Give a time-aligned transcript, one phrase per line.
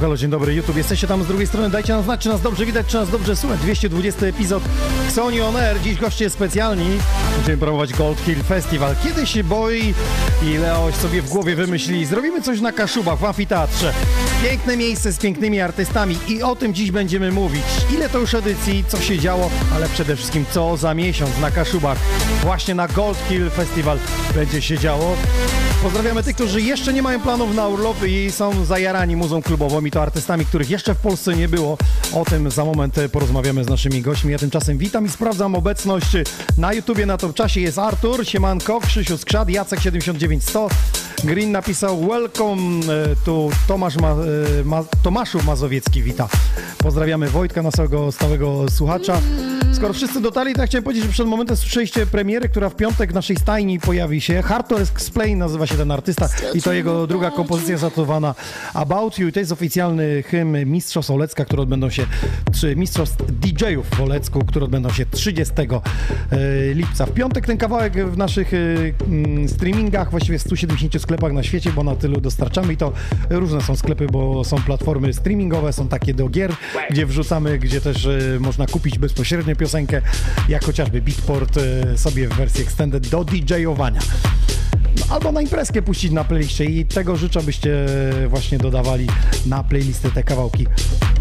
[0.00, 0.76] Halo, dzień dobry YouTube.
[0.76, 3.36] Jesteście tam z drugiej strony, dajcie nam znać, czy nas dobrze widać, czy nas dobrze
[3.36, 3.60] słychać.
[3.60, 4.62] 220 epizod
[5.08, 5.80] Sony On Air.
[5.80, 6.98] Dziś goście specjalni.
[7.36, 8.96] Będziemy promować Gold Hill Festival.
[9.04, 9.94] Kiedy się boi
[10.42, 13.92] i Leoś sobie w głowie wymyśli, zrobimy coś na Kaszubach w amfiteatrze.
[14.42, 17.64] Piękne miejsce z pięknymi artystami i o tym dziś będziemy mówić.
[17.94, 21.98] Ile to już edycji, co się działo, ale przede wszystkim co za miesiąc na Kaszubach.
[22.42, 23.98] Właśnie na Gold Hill Festival
[24.34, 25.16] będzie się działo.
[25.82, 29.90] Pozdrawiamy tych, którzy jeszcze nie mają planów na urlop i są zajarani muzą klubową i
[29.90, 31.78] to artystami, których jeszcze w Polsce nie było.
[32.14, 34.32] O tym za moment porozmawiamy z naszymi gośćmi.
[34.32, 36.06] Ja tymczasem witam i sprawdzam obecność
[36.58, 37.06] na YouTubie.
[37.06, 40.68] Na to czasie jest Artur, Siemanko, Krzysiu Skrzad, Jacek 79100.
[41.24, 44.16] Green napisał welcome e, tu Tomasz Ma, e,
[44.64, 46.28] Ma, Tomaszów Mazowiecki wita.
[46.78, 49.20] Pozdrawiamy Wojtka, naszego stałego słuchacza.
[49.72, 53.14] Skoro wszyscy dotarli, ja chciałem powiedzieć, że przed momentem słyszeliście premierę, która w piątek w
[53.14, 54.42] naszej stajni pojawi się.
[54.42, 58.34] Hardcore Explain nazywa się ten artysta i to jego druga kompozycja zatytułowana
[58.74, 59.32] About You.
[59.32, 62.06] To jest oficjalny hymn Mistrzostw Olecka, które odbędą się,
[62.60, 67.06] czy Mistrzostw DJ-ów w Olecku, które odbędą się 30 e, lipca.
[67.06, 68.56] W piątek ten kawałek w naszych e,
[69.06, 72.92] mm, streamingach, właściwie w 170 sklepach na świecie, bo na tylu dostarczamy i to
[73.30, 76.52] różne są sklepy, bo są platformy streamingowe, są takie do gier,
[76.90, 80.02] gdzie wrzucamy, gdzie też e, można kupić bezpośrednio piosenkę,
[80.48, 84.00] jak chociażby Beatport e, sobie w wersji extended do DJ-owania.
[85.10, 87.86] Albo na imprezkę puścić na playliście i tego życzę, byście
[88.28, 89.06] właśnie dodawali
[89.46, 90.66] na playlistę te kawałki.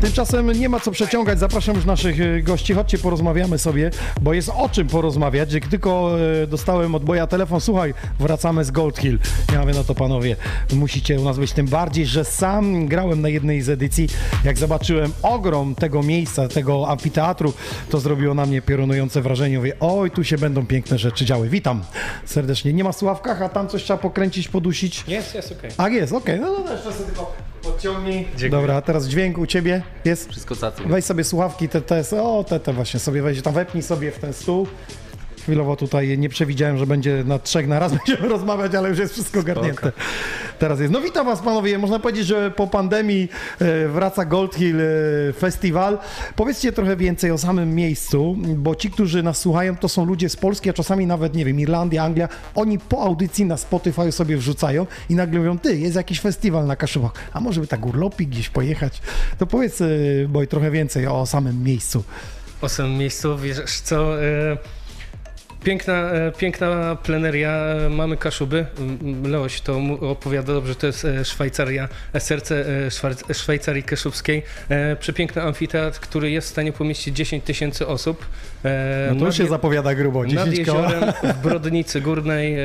[0.01, 3.91] Tymczasem nie ma co przeciągać, zapraszam już naszych e, gości, chodźcie porozmawiamy sobie,
[4.21, 5.53] bo jest o czym porozmawiać.
[5.53, 9.19] Jak tylko e, dostałem od Boja telefon, słuchaj, wracamy z Gold Hill.
[9.53, 10.35] Ja mówię, no to panowie,
[10.73, 14.07] musicie u nas być, tym bardziej, że sam grałem na jednej z edycji,
[14.43, 17.53] jak zobaczyłem ogrom tego miejsca, tego amfiteatru,
[17.89, 19.57] to zrobiło na mnie piorunujące wrażenie.
[19.57, 21.49] Mówię, oj, tu się będą piękne rzeczy działy.
[21.49, 21.81] Witam
[22.25, 22.73] serdecznie.
[22.73, 25.03] Nie ma słuchawkach, a tam coś trzeba pokręcić, podusić.
[25.07, 25.71] Jest, jest okej.
[25.77, 27.33] A jest, okej, no to jeszcze sobie tylko
[27.63, 28.27] podciągnij.
[28.37, 28.49] Dziękuję.
[28.49, 30.29] Dobra, a teraz dźwięk u ciebie jest?
[30.29, 30.83] Wszystko cacy.
[30.85, 34.19] Weź sobie słuchawki, te, te, o, te, te właśnie sobie weź, tam wepnij sobie w
[34.19, 34.67] ten stół.
[35.41, 39.13] Chwilowo tutaj nie przewidziałem, że będzie na trzech na raz będziemy rozmawiać, ale już jest
[39.13, 39.91] wszystko garnięte.
[40.59, 40.93] Teraz jest.
[40.93, 45.97] No witam was panowie, można powiedzieć, że po pandemii e, wraca Gold Hill e, Festival.
[46.35, 50.35] Powiedzcie trochę więcej o samym miejscu, bo ci, którzy nas słuchają, to są ludzie z
[50.35, 52.29] Polski, a czasami nawet, nie wiem, Irlandia, Anglia.
[52.55, 56.75] Oni po audycji na Spotify sobie wrzucają i nagle mówią, ty, jest jakiś festiwal na
[56.75, 59.01] Kaszubach, a może by tak urlopik gdzieś pojechać?
[59.37, 59.87] To powiedz, e,
[60.27, 62.03] Boj, trochę więcej o samym miejscu.
[62.61, 64.57] O samym miejscu, wiesz co, e,
[65.63, 68.65] piękna, e, piękna pleneria, e, mamy Kaszuby,
[69.23, 71.89] Leoś to opowiada dobrze, to jest e, Szwajcaria,
[72.19, 72.65] serce
[73.33, 74.43] Szwajcarii Kaszubskiej,
[74.99, 78.25] przepiękny amfiteatr, który jest w stanie pomieścić 10 tysięcy osób.
[79.13, 80.81] No to nad się zapowiada grubo, Nad 10 koła.
[80.83, 82.55] jeziorem w Brodnicy Górnej.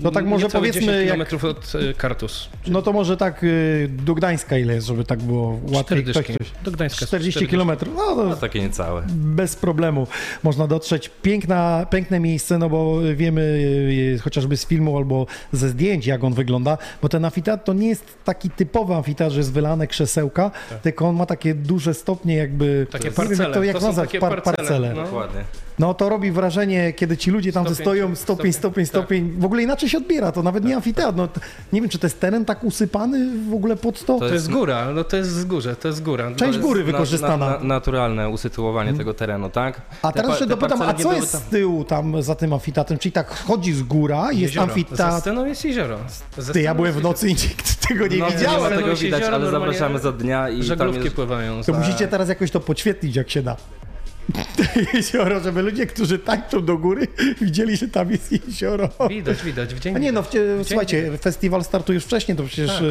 [0.00, 2.48] No tak może powiedzmy, 10 jak- kilometrów od Kartus.
[2.66, 3.44] No to może tak
[3.88, 5.84] do Gdańska ile jest, żeby tak było łatwiej.
[5.84, 6.34] Cztery Ktoś, dyszki.
[6.34, 6.50] ktoś.
[6.64, 7.06] Do Gdańska.
[7.06, 7.46] 40 cztery dyszki.
[7.50, 7.94] kilometrów.
[7.96, 9.02] No to No takie niecałe.
[9.08, 10.06] bez problemu
[10.42, 11.10] można dotrzeć.
[11.22, 11.59] Piękna,
[11.90, 13.40] piękne miejsce, no bo wiemy
[14.16, 17.88] y, chociażby z filmu albo ze zdjęć, jak on wygląda, bo ten amfiteatr to nie
[17.88, 20.50] jest taki typowy amfiteatr, że jest wylane krzesełka,
[20.82, 22.86] tylko on ma takie duże stopnie jakby...
[22.90, 23.44] Takie nie wiem, parcele.
[23.48, 24.94] jak to jak To są nazwać, parcele, parcele.
[24.94, 25.02] no.
[25.04, 25.44] Dokładnie.
[25.80, 29.40] No to robi wrażenie, kiedy ci ludzie tam Stopień, stoją, stopień, stopień, stopień, stopień.
[29.40, 31.16] W ogóle inaczej się odbiera, to nawet nie amfiteatr.
[31.16, 31.40] No, t-
[31.72, 34.12] nie wiem, czy to jest teren tak usypany w ogóle pod to?
[34.14, 36.30] To To jest góra, no to jest wzgórze, to jest góra.
[36.36, 37.36] Część To góry jest wykorzystana.
[37.50, 39.82] Na, na, naturalne usytuowanie tego terenu, tak?
[40.02, 42.98] A Te teraz te dopytam, a co jest z tyłu tam za tym amfiteatrem?
[42.98, 44.66] Czyli tak chodzi z góra, jest Jezioro.
[44.66, 45.20] Amfiteatr.
[45.20, 45.98] sceną jest jezioro.
[46.52, 48.78] Ty, ja byłem w jest nocy i nikt tego nie No, nie widziałem.
[48.78, 51.14] tego widać, Jezioro ale zapraszamy za dnia i tam Żaglówki jest...
[51.16, 51.62] pływają.
[51.64, 53.56] To musicie teraz jakoś to podświetlić, jak się da.
[54.94, 57.06] Jezioro, żeby ludzie, którzy tańczą do góry,
[57.40, 58.88] widzieli, że tam jest jezioro.
[59.08, 60.28] Widać, widać, w dzień A nie no, w.
[60.28, 61.20] W dzień słuchajcie, widać.
[61.20, 62.84] festiwal startuje już wcześniej, to przecież, Tak.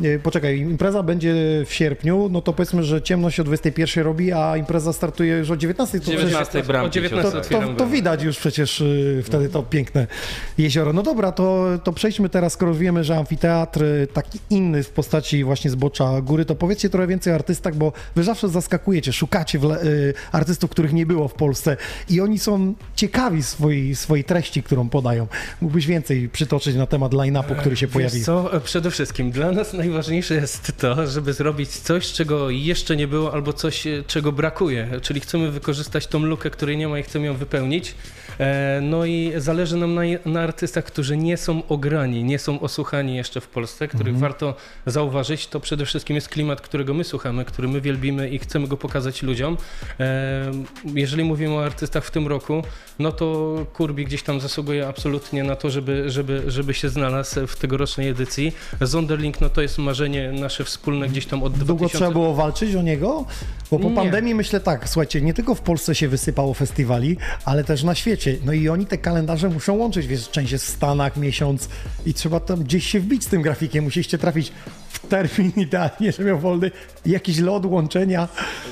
[0.00, 1.34] nie, poczekaj, impreza będzie
[1.66, 5.56] w sierpniu, no to powiedzmy, że ciemność o 21 robi, a impreza startuje już o
[5.56, 5.98] 19.
[5.98, 7.92] To przecież- 19 bramki O 19 się To, to bramę.
[7.92, 10.06] widać już przecież y, wtedy to piękne
[10.58, 10.92] jezioro.
[10.92, 15.44] No dobra, to, to przejdźmy teraz, skoro wiemy, że amfiteatr y, taki inny w postaci
[15.44, 19.64] właśnie zbocza góry, to powiedzcie trochę więcej o artystach, bo wy zawsze zaskakujecie, szukacie w,
[19.64, 19.78] le-
[20.32, 21.76] artystów, których nie było w Polsce
[22.08, 25.26] i oni są ciekawi swojej, swojej treści, którą podają.
[25.60, 28.16] Mógłbyś więcej przytoczyć na temat line-upu, który się pojawi.
[28.16, 32.96] Wiesz co, e, przede wszystkim dla nas najważniejsze jest to, żeby zrobić coś, czego jeszcze
[32.96, 34.88] nie było, albo coś, e, czego brakuje.
[35.02, 37.94] Czyli chcemy wykorzystać tą lukę, której nie ma i chcemy ją wypełnić.
[38.40, 43.16] E, No i zależy nam na, na artystach, którzy nie są ograni, nie są osłuchani
[43.16, 44.54] jeszcze w Polsce, których warto
[44.86, 45.46] zauważyć.
[45.46, 49.22] To przede wszystkim jest klimat, którego my słuchamy, który my wielbimy i chcemy go pokazać
[49.22, 49.56] ludziom.
[50.94, 52.62] Jeżeli mówimy o artystach w tym roku,
[52.98, 57.56] no to Kurbi gdzieś tam zasługuje absolutnie na to, żeby, żeby, żeby się znalazł w
[57.56, 58.52] tegorocznej edycji.
[58.80, 61.98] Zonderling, no to jest marzenie nasze wspólne gdzieś tam od Długo 2000...
[61.98, 63.24] trzeba było walczyć o niego?
[63.70, 63.94] Bo po Nie.
[63.94, 68.36] pandemii myślę tak, słuchajcie, nie tylko w Polsce się wysypało festiwali, ale też na świecie.
[68.44, 71.68] No i oni te kalendarze muszą łączyć, wiesz, część jest w Stanach, miesiąc
[72.06, 73.84] i trzeba tam gdzieś się wbić z tym grafikiem.
[73.84, 74.52] Musieliście trafić
[74.98, 76.70] termin idealnie, żeby miał wolny
[77.06, 78.28] jakiś lot łączenia.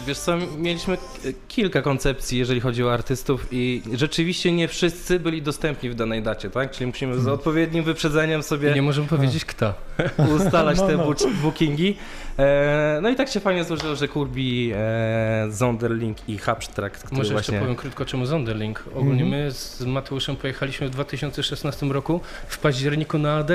[0.07, 0.99] Wiesz co, mieliśmy
[1.49, 6.51] kilka koncepcji, jeżeli chodzi o artystów i rzeczywiście nie wszyscy byli dostępni w danej dacie,
[6.51, 6.71] tak?
[6.71, 9.75] Czyli musimy z odpowiednim wyprzedzeniem I sobie nie możemy powiedzieć kto.
[10.37, 11.15] ustalać No, te no.
[11.43, 11.97] bookingi.
[12.39, 17.33] E, no i tak się fajnie złożyło, że Kurbi, e, Zonderling i Habstract, który Może
[17.33, 17.53] właśnie...
[17.55, 18.85] jeszcze powiem krótko, czemu Zonderling.
[18.95, 19.29] Ogólnie Mhm.
[19.45, 23.51] my z Mateuszem pojechaliśmy w 2016 roku w październiku na AD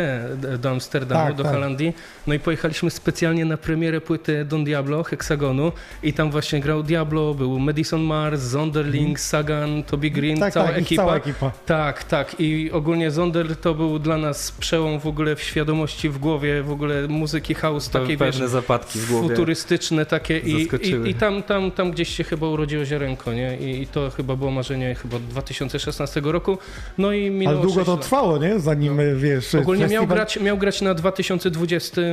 [0.60, 1.52] do Amsterdamu, Tak, do tak.
[1.54, 1.94] Holandii.
[2.28, 5.72] No i pojechaliśmy specjalnie na premierę płyty Don Diablo, Hexagonu
[6.04, 10.78] i tam właśnie grał Diablo, był Madison Mars, Zonderling, Sagan, Toby Green, Tak, cała tak,
[10.78, 11.02] ekipa.
[11.02, 11.52] cała ekipa.
[11.66, 12.36] Tak, tak.
[12.40, 16.72] I ogólnie Zonder to był dla nas przełom w ogóle w świadomości, w głowie, w
[16.72, 18.36] ogóle muzyki house, takiej wiesz,
[18.70, 19.30] zapadki w głowie.
[19.30, 20.68] futurystyczne takie i,
[21.06, 23.58] i, i tam, tam, tam gdzieś się chyba urodziło ziarenko, nie?
[23.58, 26.58] I, i to chyba było marzenie chyba od 2016 roku.
[26.98, 28.02] No i minęło Ale długo to lat.
[28.02, 28.60] trwało, nie?
[28.60, 29.56] Zanim, e, wiesz...
[29.56, 32.06] Ogólnie miał festiwal- grać, miał grać na 2020, e,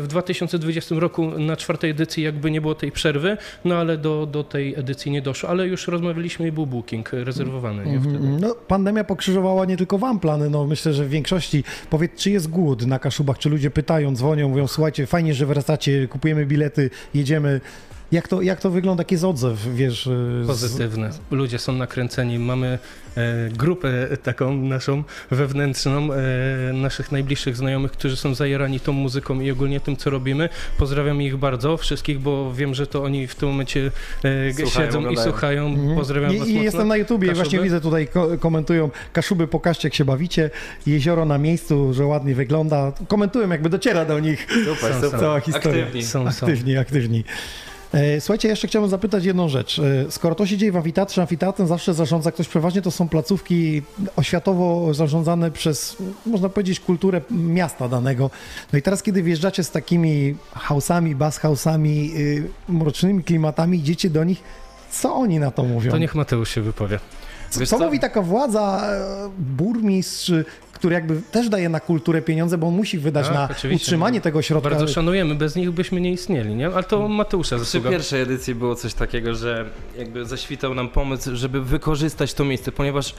[0.00, 4.44] w 2020 roku na czwartej edycji jakby nie było tej przerwy, no ale do, do
[4.44, 8.00] tej edycji nie doszło, ale już rozmawialiśmy i był booking rezerwowany, nie?
[8.00, 8.16] Wtedy.
[8.16, 11.64] Mhm, No, pandemia pokrzyżowała nie tylko wam plany, no myślę, że w większości.
[11.90, 15.81] Powiedz, czy jest głód na Kaszubach, czy ludzie pytają, dzwonią, mówią, słuchajcie, fajnie, że wracacie,
[16.08, 17.60] kupujemy bilety, jedziemy.
[18.12, 20.08] Jak to, jak to wygląda, jaki jest odzew, wiesz?
[20.42, 21.10] z- Pozytywne.
[21.30, 22.38] Ludzie są nakręceni.
[22.38, 22.78] Mamy
[23.16, 29.50] e, grupę taką naszą wewnętrzną, e, naszych najbliższych znajomych, którzy są zajarani tą muzyką i
[29.50, 30.48] ogólnie tym, co robimy.
[30.78, 33.90] Pozdrawiam ich bardzo, wszystkich, bo wiem, że to oni w tym momencie
[34.24, 35.30] e, Słuchają, siedzą i oglądają.
[35.30, 35.66] słuchają.
[35.66, 35.96] Mhm.
[35.98, 36.64] Pozdrawiam I, was I mocno.
[36.64, 40.50] jestem na YouTubie i właśnie widzę tutaj ko- komentują Kaszuby, pokażcie jak się bawicie,
[40.86, 42.92] jezioro na miejscu, że ładnie wygląda.
[43.08, 45.20] Komentują, jakby dociera do nich Super, Są, super.
[45.20, 45.82] cała historia.
[45.82, 46.02] Aktywni.
[46.04, 46.46] Są, są.
[46.46, 47.24] Aktywni, aktywni.
[47.94, 49.78] E, Słuchajcie, jeszcze chciałbym zapytać jedną rzecz.
[49.78, 53.82] E, Skoro to się dzieje w amfiteatrze, amfiteatrem zawsze zarządza ktoś, przeważnie to są placówki
[54.16, 55.96] oświatowo zarządzane przez,
[56.26, 58.30] można powiedzieć, kulturę miasta danego.
[58.72, 60.36] No i teraz, kiedy wjeżdżacie z takimi
[60.68, 64.42] house'ami, bass house'ami, y, mrocznymi klimatami, idziecie do nich,
[64.90, 65.90] co oni na to mówią?
[65.90, 66.98] To niech Mateusz się wypowie.
[67.52, 67.78] Co, co?
[67.78, 70.32] mówi taka władza, e, burmistrz,
[70.72, 74.42] który jakby też daje na kulturę pieniądze, bo on musi wydać Tak, na utrzymanie tego
[74.42, 74.70] środka.
[74.70, 76.66] Bardzo szanujemy, bez nich byśmy nie istnieli, nie?
[76.66, 77.90] Ale to Mateusza Przy zasługa.
[77.90, 79.64] pierwszej edycji było coś takiego, że
[79.98, 83.14] jakby zaświtał nam pomysł, żeby wykorzystać to miejsce, ponieważ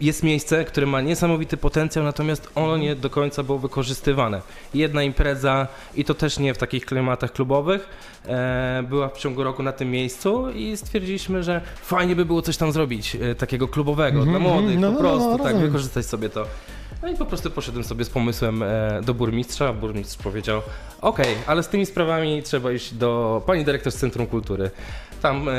[0.00, 4.40] jest miejsce, które ma niesamowity potencjał, natomiast ono nie do końca było wykorzystywane.
[4.74, 7.88] Jedna impreza, i to też nie w takich klimatach klubowych,
[8.26, 12.56] e, była w ciągu roku na tym miejscu i stwierdziliśmy, że fajnie by było coś
[12.56, 14.80] tam zrobić, e, takiego klubowego, Mhm, dla młodych, mhm.
[14.80, 15.66] No, po no, prostu, no, tak, rozumiem.
[15.66, 16.46] wykorzystać sobie to.
[17.02, 19.72] No i po prostu poszedłem sobie z pomysłem e, do burmistrza.
[19.72, 20.62] Burmistrz powiedział:
[21.00, 24.70] Okej, ale z tymi sprawami trzeba iść do pani dyrektor z Centrum Kultury.
[25.22, 25.52] Tam e,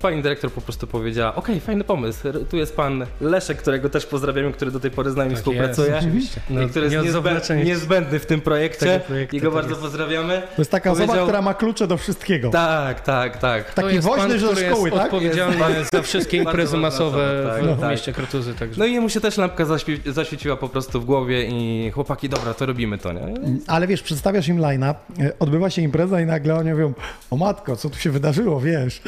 [0.00, 2.28] pani dyrektor po prostu powiedziała: Okej, fajny pomysł.
[2.50, 5.88] Tu jest pan Leszek, którego też pozdrawiamy, który do tej pory z nami Tak współpracuje.
[5.90, 6.40] jest, oczywiście.
[6.50, 9.00] No, I który jest niezbędny, niezbędny w tym projekcie.
[9.32, 9.82] I go tak bardzo jest.
[9.82, 10.42] pozdrawiamy.
[10.56, 12.50] To jest taka osoba, która ma klucze do wszystkiego.
[12.50, 13.74] Tak, tak, tak.
[13.74, 15.04] To Taki jest woźny który szkoły, jest tak?
[15.04, 15.56] odpowiedzialny
[15.92, 17.90] za wszystkie imprezy masowe tak, w, w tak.
[17.90, 18.54] mieście Krotuzy.
[18.54, 18.78] Także.
[18.78, 22.54] No i jemu się też lampka zaświe- zaświeciła po prostu w głowie i chłopaki, dobra,
[22.54, 23.20] to robimy to, nie?
[23.66, 26.92] Ale wiesz, przedstawiasz im line-up, e, odbywa się impreza i nagle oni mówią,
[27.30, 29.02] o matko, co tu się wydarzyło, wiesz.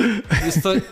[0.46, 0.84] Jest to, jak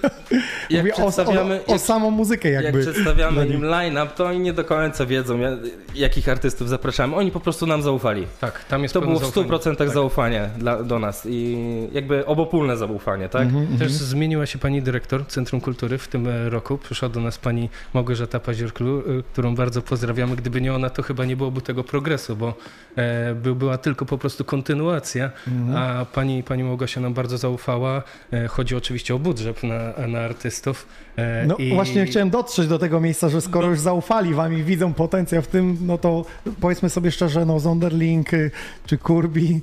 [0.70, 2.80] Mówię o, przedstawiamy, o, o jak, samą muzykę jak jakby.
[2.80, 3.54] przedstawiamy dla nich.
[3.54, 5.50] im line-up, to oni nie do końca wiedzą, ja-
[5.94, 7.16] jakich artystów zapraszamy.
[7.16, 8.26] Oni po prostu nam zaufali.
[8.40, 9.46] Tak, tam jest To było w zaufanie.
[9.49, 9.90] 100% Tak.
[9.90, 11.58] zaufanie dla, do nas i
[11.92, 13.42] jakby obopólne zaufanie, tak?
[13.42, 13.78] Mhm.
[13.78, 16.78] Też zmieniła się pani dyrektor Centrum Kultury w tym e, roku.
[16.78, 20.37] Przyszła do nas pani Małgorzata Paziorklu, e, którą bardzo pozdrawiamy.
[20.37, 22.54] Gdyby nie ona, to chyba nie byłoby tego progresu, bo
[22.96, 25.76] e, by, była tylko po prostu kontynuacja, Mhm.
[25.76, 28.02] a pani, pani Małgosia nam bardzo zaufała.
[28.44, 30.86] E, chodzi oczywiście o budżet na, na artystów.
[31.16, 34.62] E, No i- właśnie chciałem dotrzeć do tego miejsca, że skoro już zaufali wam i
[34.62, 36.24] widzą potencjał w tym, no to
[36.60, 38.50] powiedzmy sobie szczerze, no Zonderling y,
[38.86, 39.60] czy Kurbi,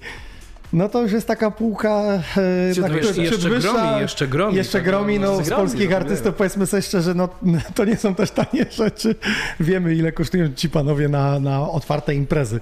[0.74, 2.04] no to już jest taka półka,
[2.38, 4.56] e, ciut jeszcze wyższa, gromi, jeszcze gromi.
[4.56, 7.30] Jeszcze tak, gromi, no z gromi, polskich no, artystów powiedzmy sobie szczerze, no
[7.76, 9.16] to nie są też tanie rzeczy.
[9.60, 12.60] Wiemy ile kosztują ci panowie na, na otwarte imprezy.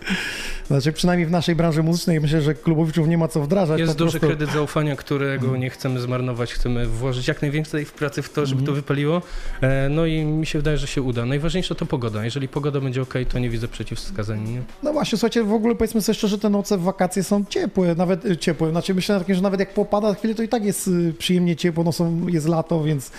[0.70, 3.80] Znaczy przynajmniej w naszej branży muzycznej myślę, że klubowiczów nie ma co wdrażać.
[3.80, 6.54] Jest duży prostu- kredyt zaufania, którego nie chcemy zmarnować.
[6.54, 9.22] Chcemy włożyć jak najwięcej w pracy w to, żeby to wypaliło.
[9.62, 11.26] E, No i mi się wydaje, że się uda.
[11.26, 12.26] Najważniejsze to pogoda.
[12.26, 14.50] Jeżeli pogoda będzie ok, to nie widzę przeciwwskazań.
[14.50, 14.62] Nie?
[14.84, 18.26] No właśnie, słuchajcie, w ogóle powiedzmy sobie szczerze, te noce w wakacje są ciepłe, nawet
[18.26, 18.70] y, ciepłe.
[18.72, 21.92] Znaczy myślę że nawet jak popada chwilę, to i tak jest y, przyjemnie ciepło, no
[21.92, 23.12] są, jest lato, więc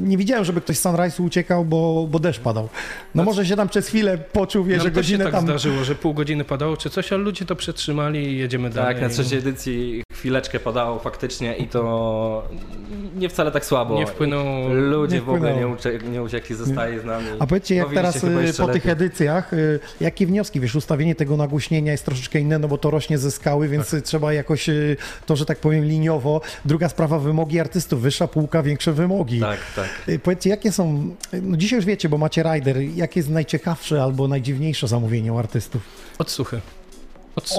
[0.00, 2.68] nie widziałem, żeby ktoś z Sunrise'u uciekał, bo, bo deszcz padał.
[3.14, 5.44] No może się tam przez chwilę poczuł, wie, Nam że godzinę tak tam...
[5.44, 8.94] zdarzyło, że pół godziny padało czy coś, ale ludzie to przetrzymali i jedziemy dalej.
[8.94, 12.48] Tak, na trzeciej edycji chwileczkę padało faktycznie i to
[13.16, 13.94] nie wcale tak słabo.
[13.98, 14.68] Nie wpłynęło...
[14.68, 17.26] Ludzie Nie w ogóle nie, ucie, nie uciekli, zostali z nami.
[17.38, 18.92] A powiedzcie, jak teraz y, po tych lepiej.
[18.92, 23.18] edycjach, y, jakie wnioski, wiesz, ustawienie tego nagłośnienia jest troszeczkę inne, no bo to rośnie
[23.18, 24.02] ze skały, więc Tak.
[24.02, 24.96] trzeba jakoś y,
[25.26, 26.40] to, że tak powiem, liniowo.
[26.64, 29.40] Druga sprawa, wymogi artystów, wyższa półka, większe wymogi.
[29.40, 29.88] Tak, tak.
[30.22, 34.88] Powiedzcie, jakie są, no dzisiaj już wiecie, bo macie rider, jakie jest najciekawsze albo najdziwniejsze
[34.88, 35.82] zamówienie u artystów?
[36.18, 36.60] Odsłuchy.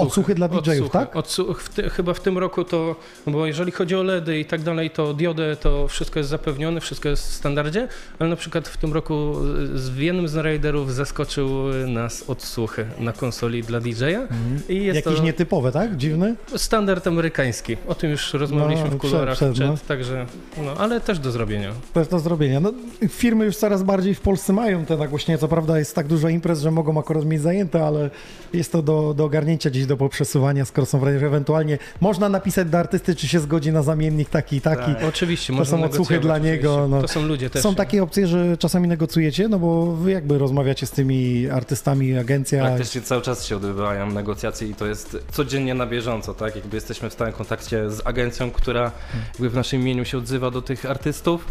[0.00, 1.16] Odsłuchy dla DJ-ów, tak?
[1.16, 2.96] Odsłuch, w ty, chyba w tym roku to,
[3.26, 6.80] no bo jeżeli chodzi o LEDy i tak dalej, to diodę to wszystko jest zapewnione,
[6.80, 9.34] wszystko jest w standardzie, ale na przykład w tym roku
[9.74, 11.48] z w jednym z raiderów zaskoczył
[11.86, 14.28] nas odsłuchy na konsoli dla DJ-a
[14.72, 15.96] i jest Jakieś to nietypowe, tak?
[15.96, 16.34] Dziwne?
[16.56, 17.76] standard amerykański.
[17.88, 19.74] O tym już rozmawialiśmy No, w kolorach przed- przed, no.
[19.88, 20.26] także,
[20.64, 21.72] no, ale też do zrobienia.
[21.96, 22.60] Jest do zrobienia.
[22.60, 22.72] No,
[23.08, 25.38] firmy już coraz bardziej w Polsce mają te nagłośnienia.
[25.38, 28.10] Co prawda jest tak dużo imprez, że mogą akurat mieć zajęte, ale
[28.52, 32.28] jest to do, do ogarnięcia gdzieś do poprzesuwania, skoro są w razie, że ewentualnie można
[32.28, 35.04] napisać do artysty, czy się zgodzi na zamiennik taki i taki.
[35.08, 36.56] Oczywiście, To są odsłuchy dla oczywiście.
[36.56, 37.02] niego, no.
[37.02, 37.62] To są ludzie też.
[37.62, 42.64] Są takie opcje, że czasami negocjujecie, no bo wy jakby rozmawiacie z tymi artystami, agencja.
[42.64, 46.56] Praktycznie cały czas się odbywają negocjacje i to jest codziennie na bieżąco, tak?
[46.56, 48.92] Jakby jesteśmy w stałym kontakcie z agencją, która
[49.32, 51.44] jakby w naszym imieniu się odzywa do tych artystów.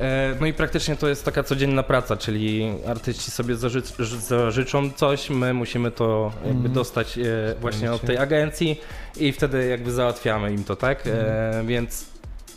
[0.00, 3.82] E, No i praktycznie to jest taka codzienna praca, czyli artyści sobie zaży
[4.28, 7.22] zażyczą coś, my musimy to jakby dostać e,
[7.60, 8.80] właśnie od tej agencji
[9.16, 11.06] i wtedy jakby załatwiamy im to, tak?
[11.06, 12.10] E, Więc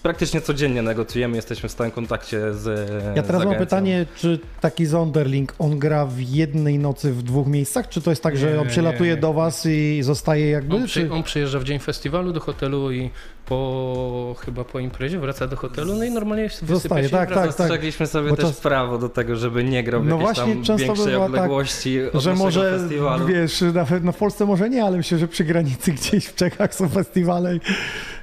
[0.03, 3.59] praktycznie codziennie negocjujemy, jesteśmy w stałym kontakcie z Ja z teraz mam agencją.
[3.65, 8.23] pytanie, czy taki Zonderling, on gra w jednej nocy w dwóch miejscach, czy to jest
[8.23, 9.21] tak, że Nie, on przylatuje nie, nie.
[9.21, 10.75] do was i zostaje jakby?
[10.75, 11.11] On, przy, czy...
[11.13, 13.09] on przyjeżdża w dzień festiwalu do hotelu i
[13.45, 17.29] po chyba po imprezie wraca do hotelu, no i normalnie wysypie Zostaje, się i tak,
[17.29, 17.41] wraca.
[17.47, 17.57] tak.
[17.57, 20.53] Zastrzegliśmy sobie Bo też czas- prawo do tego, żeby nie grał w No jakiejś właśnie,
[20.53, 23.27] tam często większej bywa tak, odległości od że może, festiwalu.
[23.27, 26.75] wiesz, na, no w Polsce może nie, ale myślę, że przy granicy gdzieś w Czechach
[26.75, 27.59] są festiwale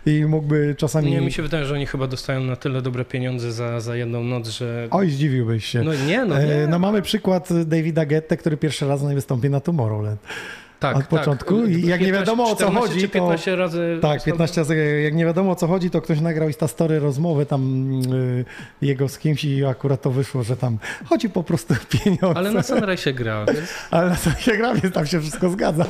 [0.07, 1.11] i, mógłby czasami...
[1.11, 4.25] Nie, mi się wydaje, że oni chyba dostają na tyle dobre pieniądze za, za jedną
[4.25, 4.89] noc, że...
[4.91, 5.83] Oj, zdziwiłbyś się.
[5.83, 6.67] No nie, no E, nie.
[6.67, 10.21] No mamy przykład Davida Gette, który pierwszy raz na wystąpi na Tomorrowland.
[10.81, 13.99] Tak, od początku i jak nie wiadomo, o co 14 chodzi, czy to- 15 razy...
[14.03, 17.91] Tak, 15 razy, jak nie wiadomo o co chodzi, to ktoś nagrał Instastory rozmowę tam
[18.13, 18.45] y,
[18.83, 22.37] jego z kimś i akurat to wyszło, że tam chodzi po prostu o pieniądze.
[22.39, 25.85] Ale na Sunrise gra, więc Ale na co się gra, więc tam się wszystko zgadza.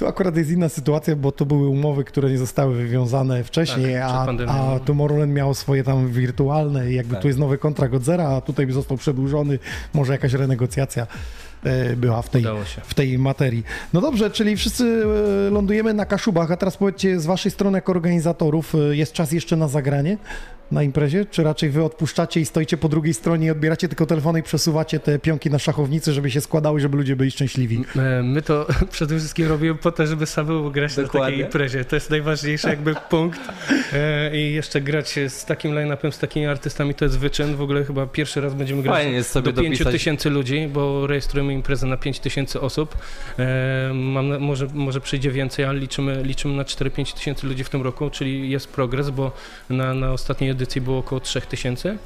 [0.00, 4.48] Tu akurat jest inna sytuacja, bo to były umowy, które nie zostały wywiązane wcześniej, Tak,
[4.48, 7.22] a, a Tomorrowland miało swoje tam wirtualne i jakby Tak.
[7.22, 9.58] tu jest nowy kontrakt od zera, a tutaj by został przedłużony,
[9.94, 11.06] może jakaś renegocjacja
[11.64, 12.44] e, była w tej,
[12.84, 13.62] w tej materii.
[13.92, 15.04] No dobrze, czyli wszyscy
[15.46, 19.32] e, lądujemy na Kaszubach, a teraz powiedzcie z waszej strony jako organizatorów, e, jest czas
[19.32, 20.16] jeszcze na zagranie
[20.70, 24.40] na imprezie, czy raczej wy odpuszczacie i stoicie po drugiej stronie i odbieracie tylko telefony
[24.40, 27.84] i przesuwacie te pionki na szachownicy, żeby się składały, żeby ludzie byli szczęśliwi?
[27.96, 31.30] E, My to przede wszystkim robimy po to, żeby samemu grać na Dokładnie.
[31.30, 31.84] takiej imprezie.
[31.84, 33.40] To jest najważniejszy jakby punkt.
[33.92, 37.56] E, I jeszcze grać z takim line-upem, z takimi artystami to jest wyczyn.
[37.56, 40.68] W ogóle chyba pierwszy raz będziemy grać Fajnie jest sobie do 5 dopisać tysięcy ludzi,
[40.72, 42.96] bo rejestrujemy imprezę na 5 tysięcy osób.
[43.38, 47.68] E, Mam, na- może, może przyjdzie więcej, ale liczymy, liczymy na 4-5 tysięcy ludzi w
[47.68, 49.32] tym roku, czyli jest progres, bo
[49.70, 51.98] na, na ostatniej edycji było około 3 tysięcy.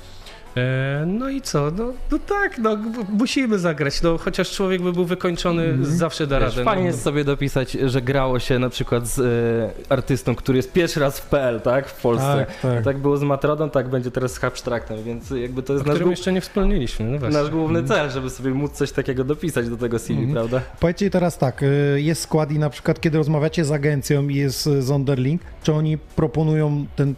[0.56, 1.70] E, No i co?
[1.76, 2.76] No, no tak, no,
[3.08, 4.02] musimy zagrać.
[4.02, 6.64] No, chociaż człowiek by był wykończony, zawsze da Wiesz, radę.
[6.64, 6.86] fajnie no.
[6.90, 11.20] jest sobie dopisać, że grało się na przykład z e, artystą, który jest pierwszy raz
[11.20, 11.88] w PL, tak?
[11.88, 12.46] W Polsce.
[12.62, 12.84] Tak, tak.
[12.84, 15.94] Tak było z Matrodą, tak będzie teraz z Abstraktem, więc jakby to O jest nasz,
[15.94, 17.06] którym głó- jeszcze nie wspomnieliśmy.
[17.06, 17.38] No właśnie.
[17.38, 20.32] nasz główny cel, żeby sobie móc coś takiego dopisać do tego CV, Mhm.
[20.32, 20.60] prawda?
[20.80, 21.66] Powiedzcie teraz tak, y,
[22.02, 25.98] jest skład i na przykład kiedy rozmawiacie z agencją i jest y, Zonderling, czy oni
[25.98, 27.14] proponują ten,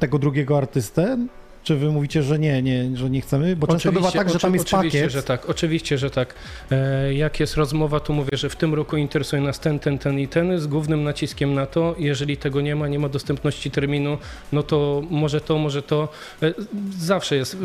[0.00, 1.18] tego drugiego artystę?
[1.70, 3.56] Czy wy mówicie, że nie, nie, że nie chcemy?
[3.56, 5.12] Bo często bywa tak, że tam jest oczywiście, pakiet.
[5.12, 6.34] że tak, oczywiście, że tak.
[6.70, 10.18] E, jak jest rozmowa, to mówię, że w tym roku interesuje nas ten, ten, ten
[10.18, 11.94] i ten, z głównym naciskiem na to.
[11.98, 14.18] Jeżeli tego nie ma, nie ma dostępności terminu,
[14.52, 16.08] no to może to, może to.
[16.42, 16.54] E,
[16.98, 17.56] zawsze jest.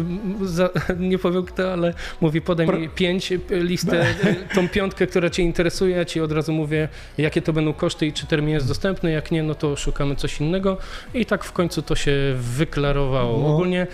[0.43, 4.05] Za, nie powiem kto, ale mówi, podaj Pro- mi pięć, e, listę,
[4.55, 8.13] tą piątkę, która cię interesuje, ja ci od razu mówię, jakie to będą koszty i
[8.13, 9.11] czy termin jest dostępny.
[9.11, 10.77] Jak nie, no to szukamy coś innego.
[11.13, 13.39] I tak w końcu to się wyklarowało.
[13.39, 13.53] No.
[13.53, 13.87] Ogólnie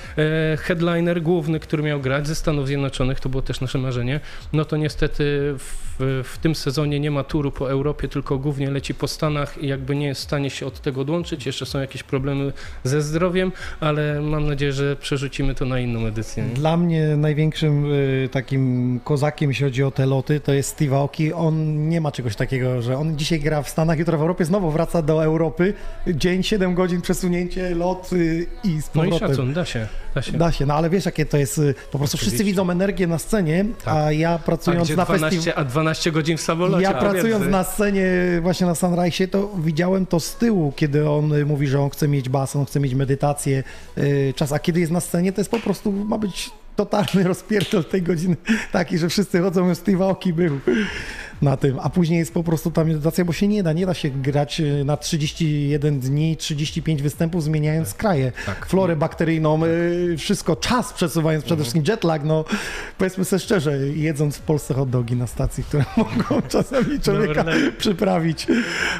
[0.59, 4.19] headliner główny, który miał grać ze Stanów Zjednoczonych, to było też nasze marzenie,
[4.53, 5.23] no to niestety
[5.57, 5.91] w,
[6.23, 9.95] w tym sezonie nie ma turu po Europie, tylko głównie leci po Stanach i jakby
[9.95, 11.45] nie jest w stanie się od tego odłączyć.
[11.45, 16.43] Jeszcze są jakieś problemy ze zdrowiem, ale mam nadzieję, że przerzucimy to na inną edycję.
[16.43, 16.53] nie?
[16.53, 21.33] Dla mnie największym y, takim kozakiem, jeśli chodzi o te loty, to jest Steve Aoki.
[21.33, 24.71] On nie ma czegoś takiego, że on dzisiaj gra w Stanach, jutro w Europie, znowu
[24.71, 25.73] wraca do Europy.
[26.07, 29.29] Dzień, 7 godzin, przesunięcie, lot y, i z No i powrotem.
[29.29, 29.80] szacun, da się,
[30.15, 30.31] da się.
[30.31, 32.43] Da się, no ale wiesz jakie to jest, y, po prostu wszyscy Oczywiście.
[32.61, 33.93] widzą energię na scenie, Tak.
[33.93, 35.67] a ja A pracując gdzie na 12, festiwalu...
[35.67, 36.83] a 12 godzin w samolocie.
[36.83, 38.05] Ja pracując na scenie
[38.41, 42.07] właśnie na Sunrise, to widziałem to z tyłu, kiedy on y, mówi, że on chce
[42.07, 43.63] mieć bas, on chce mieć medytację,
[43.97, 47.83] y, czas, a kiedy jest na scenie, to jest po prostu, ma być totalny rozpierdol
[47.83, 48.35] tej godziny
[48.71, 50.59] taki, że wszyscy chodzą, Steve Aoki był.
[51.41, 53.93] Na tym, a później jest po prostu ta medytacja, bo się nie da, nie da
[53.93, 58.65] się grać y, na 31 dni, 35 występów, zmieniając kraje, tak.
[58.65, 62.45] florę bakteryjną, y, wszystko, czas przesuwając, przede wszystkim jetlag, no
[62.97, 67.53] powiedzmy sobie szczerze, jedząc w Polsce hot dogi na stacji, które mogą czasami człowieka Dobra.
[67.77, 68.47] przyprawić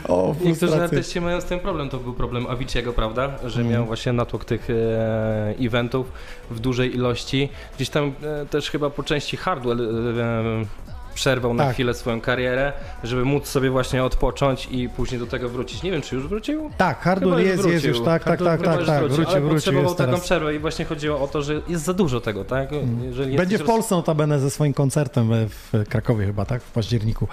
[0.08, 1.90] o Niektórzy artyści mają z tym problem.
[1.90, 3.28] To był problem Avicii'ego, prawda?
[3.46, 3.70] Że Mhm.
[3.70, 6.12] miał właśnie natłok tych e, eventów
[6.52, 7.50] w dużej ilości.
[7.76, 11.74] Gdzieś tam e, też chyba po części Hardwell e, przerwał na Tak.
[11.74, 15.84] chwilę swoją karierę, żeby móc sobie właśnie odpocząć i później do tego wrócić.
[15.84, 16.70] Nie wiem, czy już wrócił?
[16.78, 17.90] Tak, już jest, jest wrócił.
[17.90, 20.12] już, tak, tak, Hardwell tak, tak, już tak, wrócił, wrócił, ale wrócił, potrzebował jest taką
[20.12, 20.26] teraz.
[20.26, 22.70] przerwę i właśnie chodziło o to, że jest za dużo tego, tak?
[23.02, 26.62] Jeżeli Będzie w Polsce notabene ze swoim koncertem w Krakowie chyba, tak?
[26.64, 27.28] W październiku.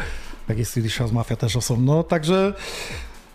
[0.48, 2.02] Tak jest Swedish House Mafia też osobno.
[2.02, 2.54] Także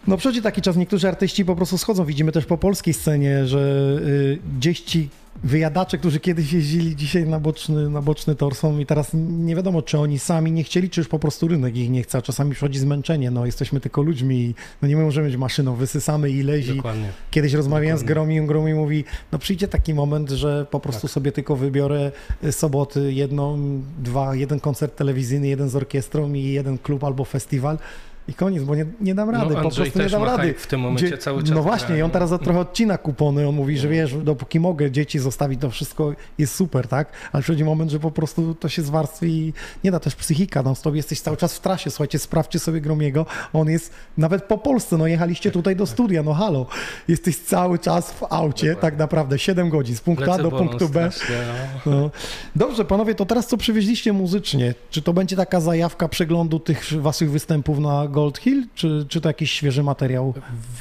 [0.07, 2.05] no przychodzi taki czas, niektórzy artyści po prostu schodzą.
[2.05, 5.09] Widzimy też po polskiej scenie, że y, gdzieś ci
[5.43, 9.81] wyjadacze, którzy kiedyś jeździli dzisiaj na boczny, na boczny tor są i teraz nie wiadomo,
[9.81, 12.51] czy oni sami nie chcieli, czy już po prostu rynek ich nie chce, a czasami
[12.51, 16.43] przychodzi zmęczenie, no jesteśmy tylko ludźmi no nie możemy być maszyną, wysysamy i
[16.75, 17.09] Dokładnie.
[17.31, 18.13] Kiedyś rozmawiałem z Dokładnie.
[18.13, 21.11] Gromim, Gromi mówi, no przyjdzie taki moment, że po prostu Tak.
[21.11, 22.11] sobie tylko wybiorę
[22.43, 23.59] y, soboty jedną,
[24.03, 27.77] dwa, jeden koncert telewizyjny, jeden z orkiestrą i jeden klub albo festiwal
[28.27, 30.53] i koniec, bo nie, nie dam rady, No, po prostu nie dam rady.
[30.53, 32.13] w tym momencie cały czas No właśnie, i on no.
[32.13, 36.55] teraz trochę odcina kupony, on mówi, że wiesz, dopóki mogę dzieci zostawić, to wszystko jest
[36.55, 37.11] super, tak?
[37.31, 40.75] Ale przychodzi moment, że po prostu to się zwarstwi i nie da też psychika, no
[40.75, 44.97] stop, jesteś cały czas w trasie, słuchajcie, sprawdźcie sobie Gromiego, on jest nawet po Polsce,
[44.97, 46.65] no jechaliście tutaj do studia, no halo,
[47.07, 51.11] jesteś cały czas w aucie, tak naprawdę, 7 godzin, z punktu A do punktu B.
[51.11, 51.35] strasznie,
[51.85, 51.91] no.
[51.91, 52.09] No.
[52.55, 54.73] Dobrze, panowie, to teraz co przywieźliście muzycznie?
[54.89, 59.29] Czy to będzie taka zajawka przeglądu tych waszych występów na Gold Hill, czy, czy to
[59.29, 60.33] jakiś świeży materiał?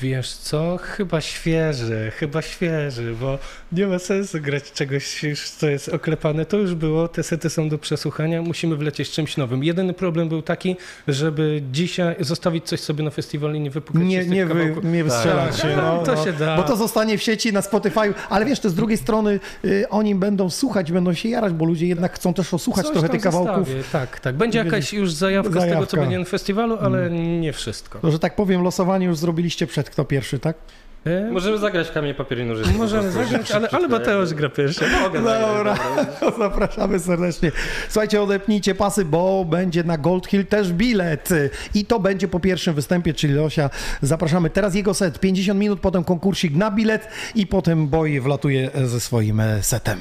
[0.02, 3.38] Wiesz co, chyba świeży, chyba świeży, bo
[3.72, 5.20] nie ma sensu grać czegoś
[5.58, 6.46] co jest oklepane.
[6.46, 9.64] To już było, te sety są do przesłuchania, musimy wlecieć z czymś nowym.
[9.64, 10.76] Jedyny problem był taki,
[11.08, 14.46] żeby dzisiaj zostawić coś sobie na festiwalu i nie wypukać się Nie, z tych nie,
[14.46, 15.70] wy, nie wystrzelać Tak.
[15.70, 15.76] się.
[15.82, 16.56] No, to no, się da.
[16.56, 20.14] Bo to zostanie w sieci, na Spotify, ale wiesz, to z drugiej strony y, oni
[20.14, 23.68] będą słuchać, będą się jarać, bo ludzie jednak chcą też osłuchać Coś trochę tych kawałków.
[23.68, 24.36] zostawię, Tak, tak.
[24.36, 25.86] Będzie jakaś już zajawka, z tego, Zajawka.
[25.86, 27.98] co będzie na festiwalu, ale nie wszystko.
[27.98, 30.56] To, że tak powiem, losowanie już zrobiliście przed kto pierwszy, tak?
[31.06, 32.72] E, Możemy zagrać kamień, papier i nożyce.
[32.72, 34.84] Możemy zagrać, ale, ale Mateusz gra pierwszy.
[35.02, 37.52] Mogę Dobra, zagrać, to zapraszamy serdecznie.
[37.88, 41.28] Słuchajcie, odepnijcie pasy, bo będzie na Gold Hill też bilet.
[41.74, 43.70] I to będzie po pierwszym występie, czyli Losia.
[44.02, 44.50] Zapraszamy.
[44.50, 49.42] Teraz jego set, 50 minut, potem konkursik na bilet i potem Boy wlatuje ze swoim
[49.60, 50.00] setem.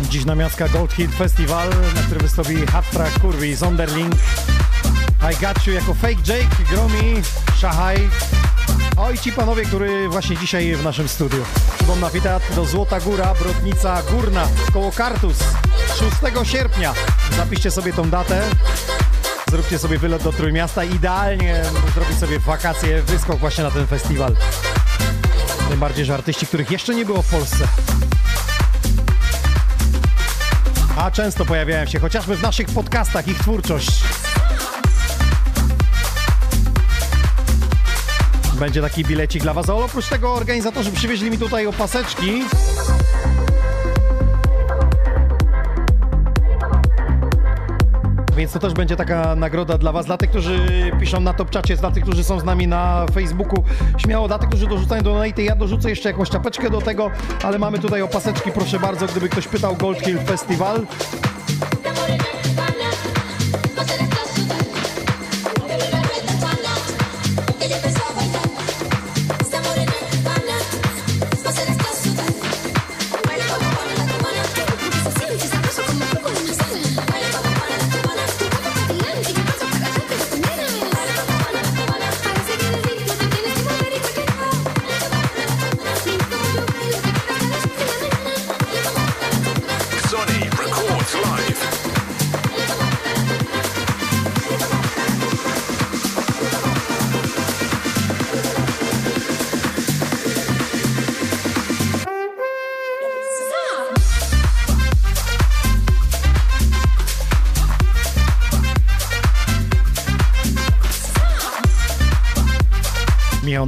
[0.00, 4.14] Dziś na miaska Gold Hill Festival, na którym wystąpi Hatra Kurwi, Zonderling,
[5.32, 7.22] I Got You jako Fake Jake, Gromi,
[7.58, 8.08] Shahai.
[8.96, 11.44] O i ci panowie, który właśnie dzisiaj w naszym studiu.
[11.76, 15.38] Przypomnę witat do Złota Góra, Brodnica Górna, koło Kartus,
[15.98, 16.94] 6 sierpnia.
[17.36, 18.42] Zapiszcie sobie tą datę.
[19.50, 20.84] Zróbcie sobie wylot do Trójmiasta.
[20.84, 21.62] Idealnie
[21.94, 24.36] zrobić sobie wakacje, wyskok właśnie na ten festiwal.
[25.68, 27.68] Tym bardziej, że artyści, których jeszcze nie było w Polsce.
[30.96, 33.90] A często pojawiają się chociażby w naszych podcastach ich twórczość.
[38.54, 39.68] Będzie taki bilecik dla Was.
[39.68, 42.44] Ale oprócz tego organizatorzy przywieźli mi tutaj opaseczki.
[48.48, 50.58] Więc to też będzie taka nagroda dla Was, dla tych, którzy
[51.00, 53.64] piszą na top czacie, dla tych, którzy są z nami na Facebooku.
[53.98, 55.42] Śmiało, dla tych, którzy dorzucają donate.
[55.42, 57.10] Ja dorzucę jeszcze jakąś czapeczkę do tego,
[57.42, 60.86] ale mamy tutaj opaseczki, proszę bardzo, gdyby ktoś pytał Gold Hill Festival.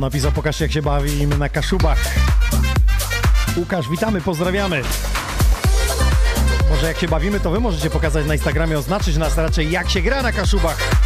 [0.00, 1.98] Napisał, pokażcie jak się bawimy na Kaszubach.
[3.56, 4.82] Łukasz, witamy, pozdrawiamy.
[6.70, 10.02] Może jak się bawimy, to wy możecie pokazać na Instagramie, oznaczyć nas raczej jak się
[10.02, 10.99] gra na Kaszubach.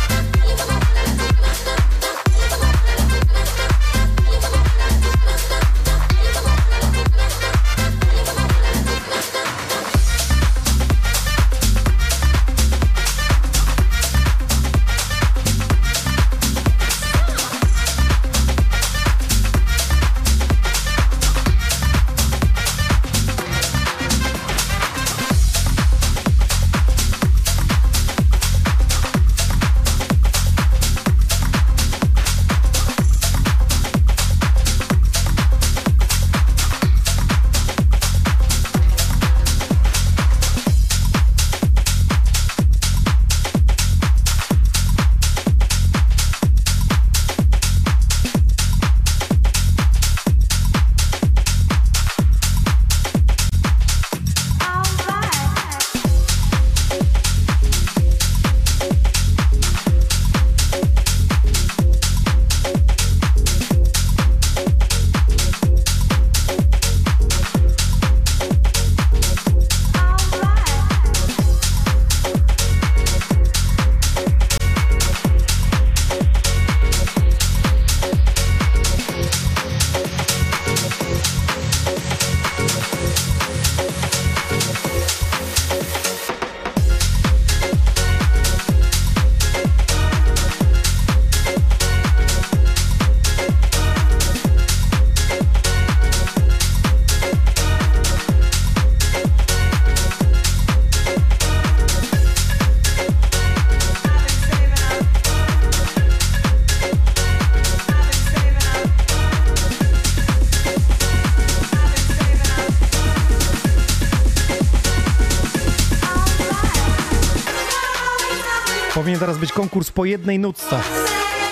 [119.65, 120.81] Konkurs po jednej nutce.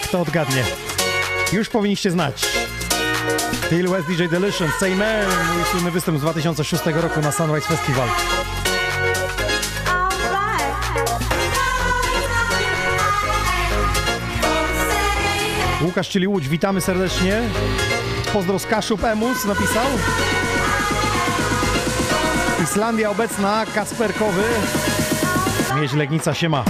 [0.02, 0.64] Kto odgadnie?
[1.52, 2.46] Już powinniście znać.
[3.68, 8.08] Till West DJ Delicious, Say Man, mój słynny występ z 2006 roku na Sunrise Festival.
[15.82, 17.42] Łukasz, czyli Łódź, witamy serdecznie.
[18.32, 19.86] Pozdro z Kaszub Emus napisał.
[22.62, 24.42] Islandia obecna, Kasperkowy.
[25.80, 26.64] Mieź Legnica się ma.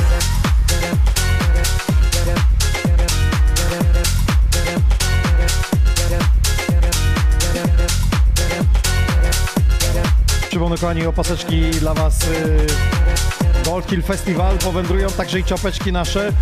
[10.62, 12.66] Przypomnę kochani opaseczki dla Was y,
[13.64, 16.32] Gold Hill Festival powędrują także i czapeczki nasze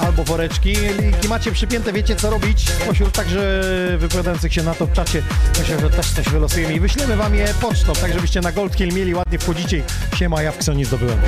[0.00, 0.76] albo woreczki.
[1.00, 2.70] Linki macie przypięte, wiecie co robić.
[2.70, 3.62] Spośród także
[3.98, 5.22] wypowiadających się na to czacie
[5.58, 9.14] myślę, że też coś wylosujemy i wyślemy wam je pocztą, tak żebyście na Gold mieli,
[9.14, 9.82] ładnie wchodzicie.
[10.16, 11.18] Siema, ja w Ksonie zdobyłem.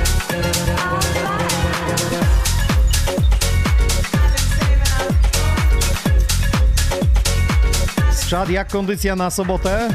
[8.11, 9.89] Strzad, jak kondycja na sobotę?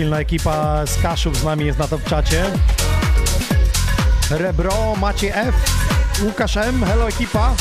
[0.00, 2.44] Silna ekipa z Kaszub z nami jest na top czacie.
[4.30, 5.54] Rebro, Macie F,
[6.22, 7.54] Łukasz M, hello ekipa.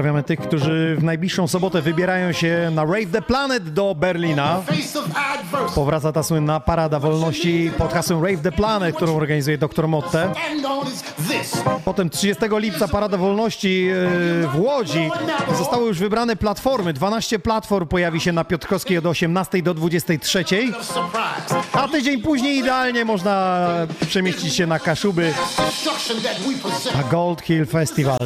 [0.00, 4.62] Pozdrawiamy tych, którzy w najbliższą sobotę wybierają się na Rave the Planet do Berlina.
[5.74, 10.32] Powraca ta słynna Parada Wolności pod hasłem Rave the Planet, którą organizuje dr Motte.
[11.84, 15.10] Potem 30 lipca Parada Wolności e, w Łodzi.
[15.58, 16.92] Zostały już wybrane platformy.
[16.92, 20.44] 12 platform pojawi się na Piotrkowskiej od 18 do 23.
[21.72, 23.66] A tydzień później idealnie można
[24.08, 25.32] przemieścić się na Kaszuby
[26.94, 28.18] na Gold Hill Festival.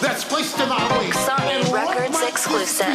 [0.00, 1.10] that's placed in our way.
[1.70, 2.86] What Records exclusive.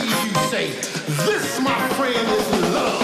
[1.25, 3.02] This, my friend, is love.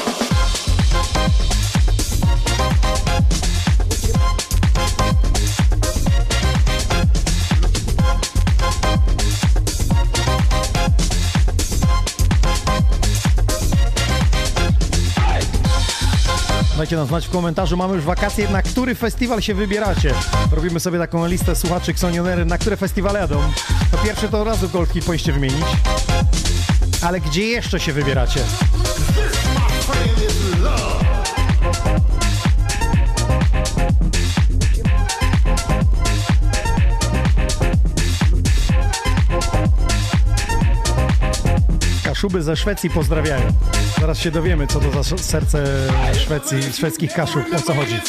[16.79, 20.13] Dajcie nam znać w komentarzu, mamy już wakacje, na który festiwal się wybieracie.
[20.51, 23.41] Robimy sobie taką listę słuchaczy Xonionery, na które festiwale jadą.
[23.91, 25.65] Po pierwsze to od razu Gold Hit wymienić.
[27.01, 28.39] Ale gdzie jeszcze się wybieracie?
[42.19, 43.53] Kaszuby ze Szwecji pozdrawiają.
[43.99, 45.63] Zaraz się dowiemy, co to za serce
[46.13, 47.99] Szwecji, szwedzkich Kaszub, o co chodzi.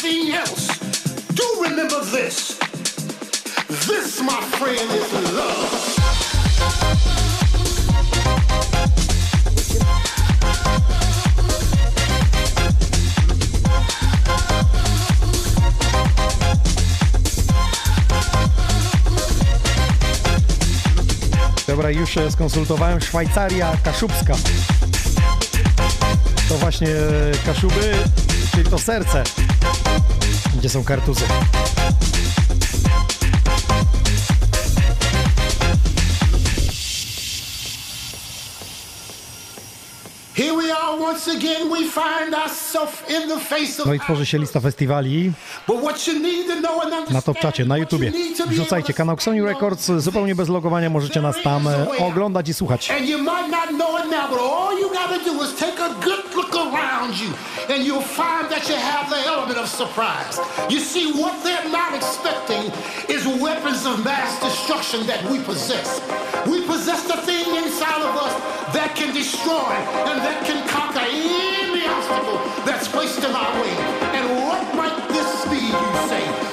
[3.67, 6.00] This, my friend, is love.
[21.93, 24.33] Już e, skonsultowałem Szwajcaria Kaszubska.
[26.49, 27.93] To właśnie e, Kaszuby,
[28.51, 29.23] czyli to serce,
[30.57, 31.25] gdzie są kartuzy.
[43.85, 45.31] No i tworzy się lista festiwali
[45.67, 48.11] But what you need to know and understand, na top czacie, na YouTubie.
[48.47, 49.45] Wrzucajcie kanał know.
[49.45, 52.91] Records, zupełnie bez logowania możecie nas tam e, oglądać i słuchać.
[52.91, 55.79] And you might not know it now, but all you got to do is take
[55.79, 57.29] a good look around you,
[57.69, 60.39] and you'll find that you have the element of surprise.
[60.69, 62.71] You see, what they're not expecting
[63.07, 66.01] is weapons of mass destruction that we possess.
[66.47, 68.33] We possess the thing inside of us
[68.73, 69.71] that can destroy
[70.09, 74.10] and that can conquer any obstacle that's placed in our way.
[76.09, 76.50] Be,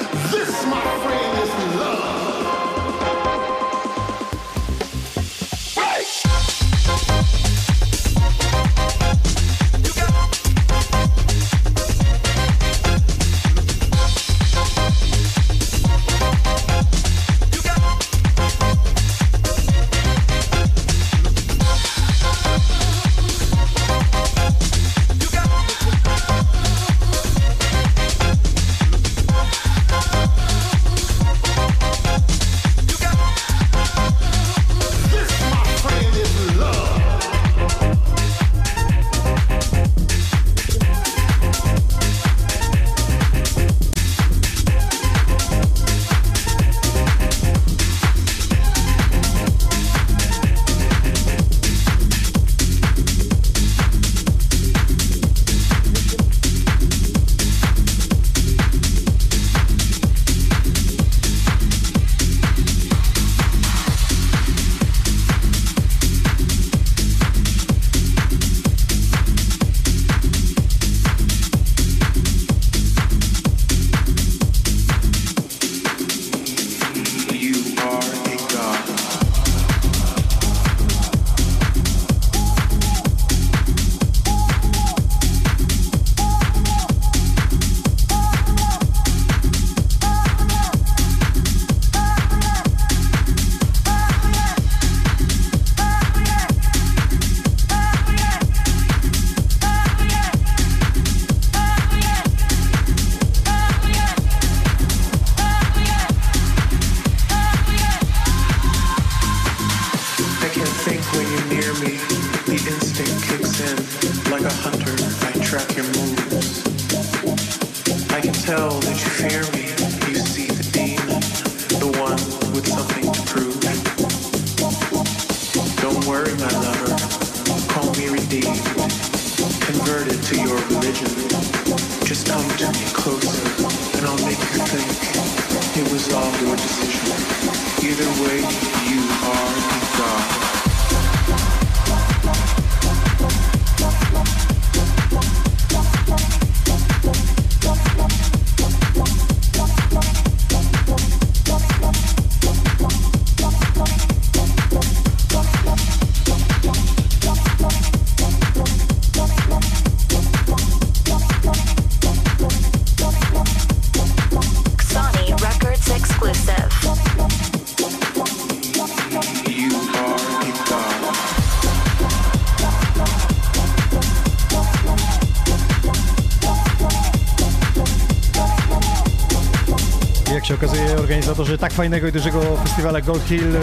[180.48, 183.60] się okazuje, organizatorzy tak fajnego i dużego festiwalu Gold Hill y,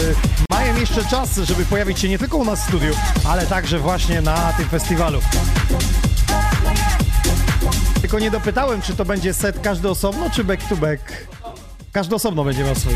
[0.50, 4.20] mają jeszcze czas, żeby pojawić się nie tylko u nas w studiu, ale także właśnie
[4.20, 5.20] na tym festiwalu.
[8.00, 11.02] Tylko nie dopytałem, czy to będzie set każdy osobno, czy back to back.
[11.92, 12.94] Każdy osobno będzie miał swój.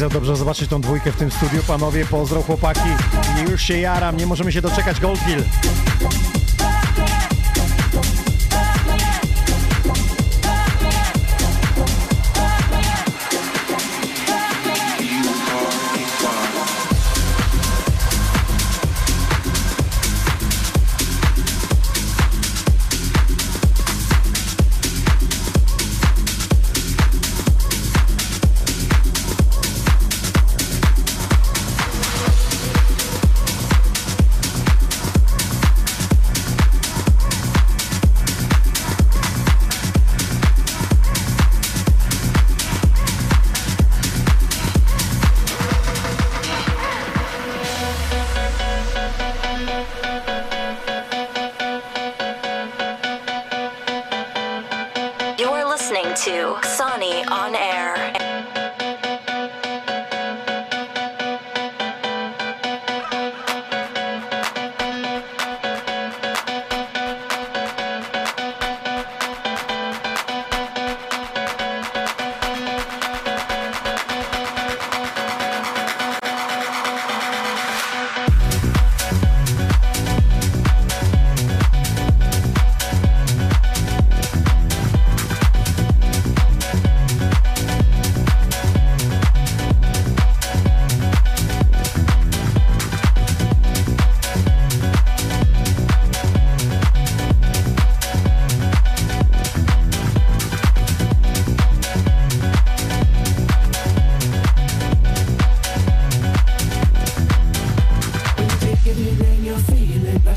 [0.00, 1.62] za dobrze zobaczyć tą dwójkę w tym studiu.
[1.62, 2.88] Panowie, pozdro chłopaki.
[3.50, 5.44] Już się jaram, nie możemy się doczekać Gold Hill.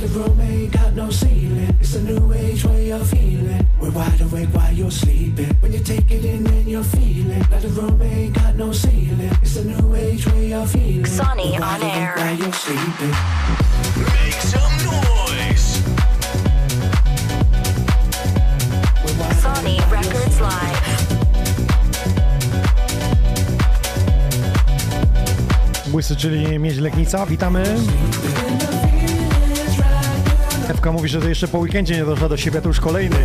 [0.03, 1.73] The room ain't got no ceiling.
[1.79, 5.55] It's a new age way of feeling We're wide awake while you're sleeping.
[5.61, 7.39] When you take it in then you're feeling.
[7.49, 9.31] Like the room ain't got no ceiling.
[9.41, 11.07] It's a new age way of healing.
[11.21, 12.15] On air.
[12.17, 13.15] While you're sleeping.
[14.11, 15.79] Make some noise.
[19.89, 20.83] Records Live.
[25.87, 27.63] Błysyczyli nieźle Legnica, witamy.
[30.69, 33.15] Ewka mówi, że to jeszcze po weekendzie nie doszła do siebie, to już kolejny.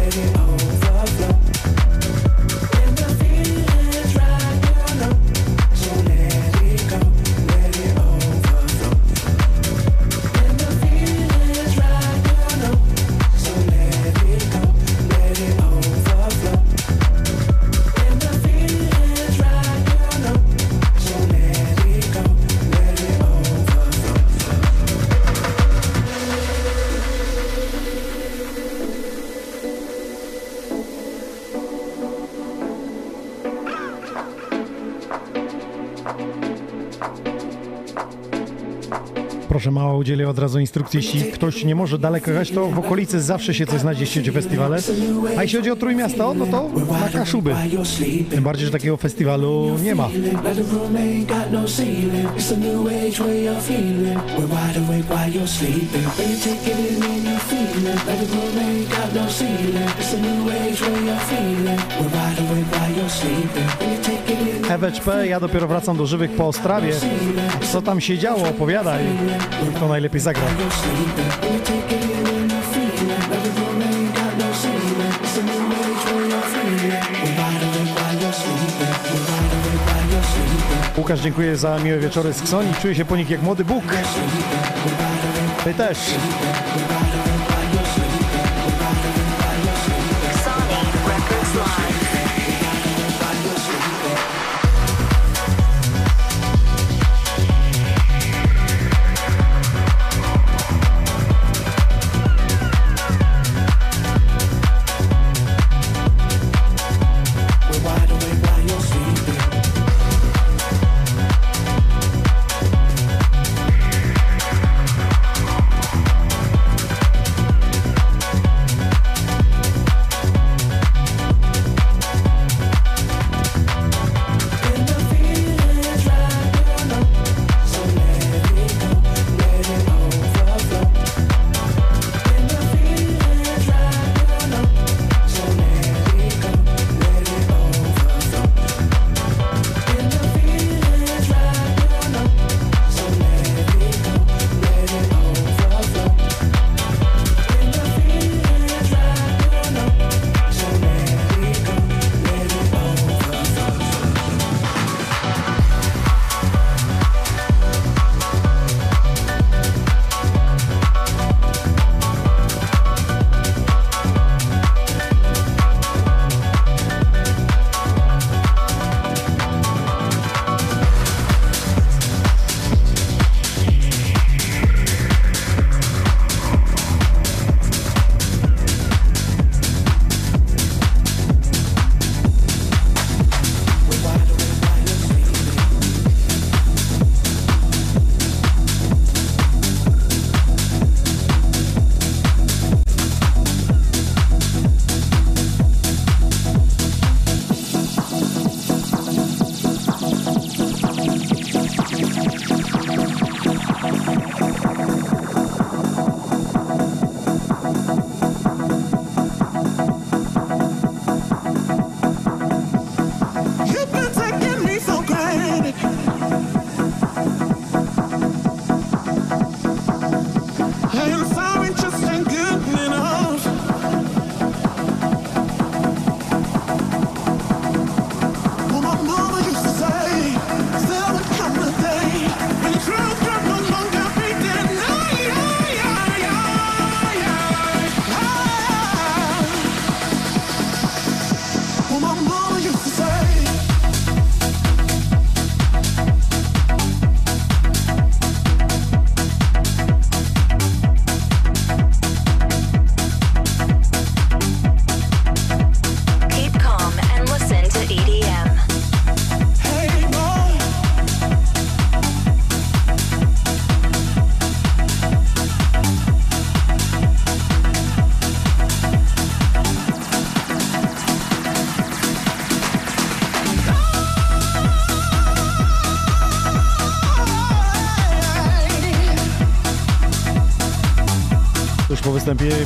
[39.98, 40.96] Udzielę od razu instrukcji.
[40.96, 44.30] Jeśli ktoś nie może daleko jechać, to w okolicy zawsze się coś znajdzie, jeśli chodzi
[44.30, 44.78] o festiwale.
[45.36, 46.70] A jeśli chodzi o Trójmiasto, no to
[47.00, 47.54] na Kaszuby.
[48.30, 50.08] Tym bardziej, że takiego festiwalu nie ma.
[64.68, 66.92] FHP, ja dopiero wracam do żywych po Ostrawie.
[67.72, 68.48] Co tam się działo?
[68.48, 69.04] Opowiadaj.
[69.76, 70.42] Kto najlepiej zagra?
[80.96, 82.68] Łukasz, dziękuję za miłe wieczory z Ksoni.
[82.82, 83.84] Czuję się po nich jak młody Bóg.
[85.64, 85.98] Ty też.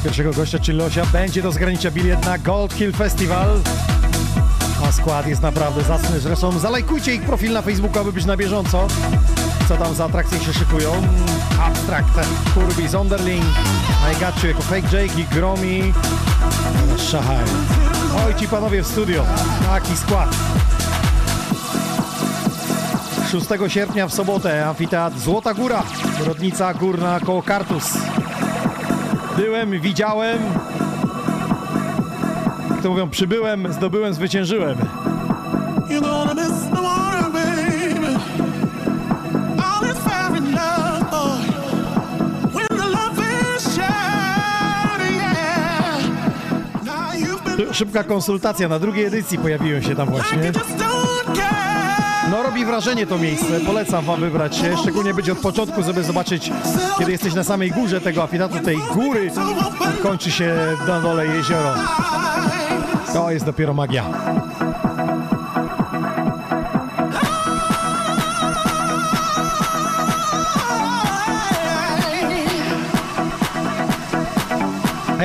[0.01, 3.61] Pierwszego gościa, czyli Losia, będzie do zgranicia bilet na Gold Hill Festival.
[4.89, 6.21] A skład jest naprawdę zacny.
[6.21, 8.87] Zresztą zalajkujcie ich profil na Facebooku, aby być na bieżąco.
[9.69, 10.91] Co tam za atrakcje się szykują?
[11.61, 13.45] Abstract, Kurbi, Zonderling,
[14.13, 15.93] I Got You jako Fake Jake i Gromi.
[17.11, 17.45] Szachaj.
[18.27, 19.25] Oj, ci panowie w studio.
[19.67, 20.37] Taki skład.
[23.33, 25.83] 6 sierpnia w sobotę Amfiteatr Złota Góra,
[26.27, 27.85] Rodnica Górna koło Kartus.
[29.37, 30.39] Byłem, widziałem.
[32.71, 34.77] Jak to mówią, przybyłem, zdobyłem, zwyciężyłem.
[47.73, 50.53] Szybka konsultacja, na drugiej edycji pojawiłem się tam właśnie.
[52.33, 56.51] No robi wrażenie to miejsce, polecam wam wybrać się, szczególnie być od początku, żeby zobaczyć,
[56.99, 59.31] kiedy jesteś na samej górze tego afitatu, tej góry,
[60.03, 60.57] kończy się
[60.89, 61.75] na dole jezioro.
[63.13, 64.05] To jest dopiero magia.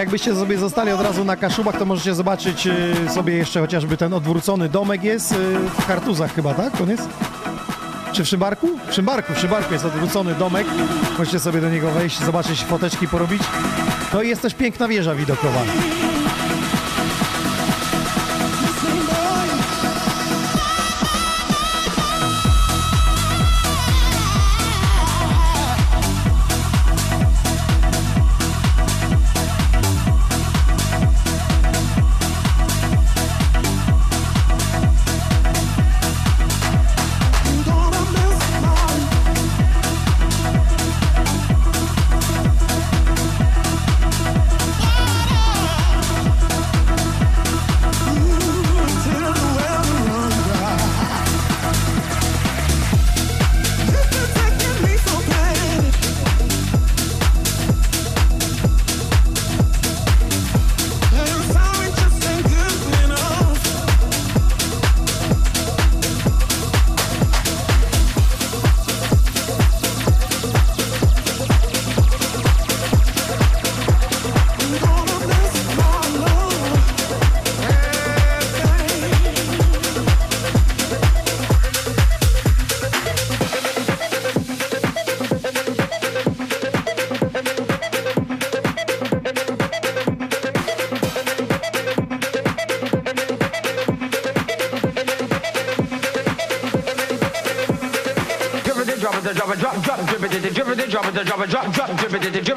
[0.08, 4.14] Jakbyście sobie zostali od razu na Kaszubach, to możecie zobaczyć y, sobie jeszcze chociażby ten
[4.14, 5.36] odwrócony domek jest y,
[5.80, 6.82] w Kartuzach chyba, tak?
[6.82, 7.10] On jest?
[8.12, 8.68] Czy w Szymbarku?
[8.90, 10.68] W Szymbarku, w Szymbarku jest odwrócony domek.
[11.20, 13.42] Możecie sobie do niego wejść, zobaczyć foteczki, porobić.
[14.14, 15.60] No i jest też piękna wieża widokowa.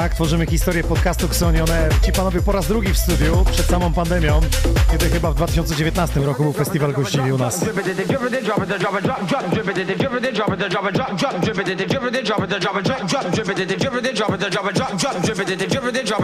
[0.00, 2.00] Tak, tworzymy historię podcastu Air.
[2.04, 4.40] Ci panowie po raz drugi w studiu, przed samą pandemią,
[4.90, 7.64] kiedy chyba w 2019 roku był festiwal gościli u nas.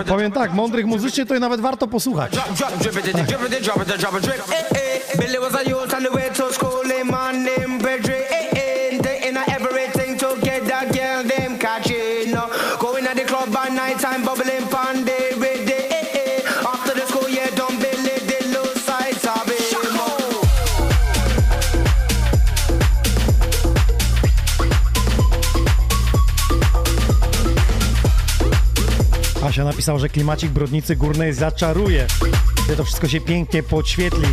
[0.06, 2.32] Powiem tak, mądrych muzycznie to i nawet warto posłuchać.
[5.18, 5.40] Billy
[13.86, 16.44] club by night time, bubbling pon the ready.
[16.64, 19.54] After the school, yeah, don't Billy, the low side, sabi,
[19.96, 20.06] mo.
[29.46, 32.06] Asia napisał, że klimacik Brodnicy Górnej zaczaruje,
[32.64, 34.28] gdzie to wszystko się pięknie podświetli.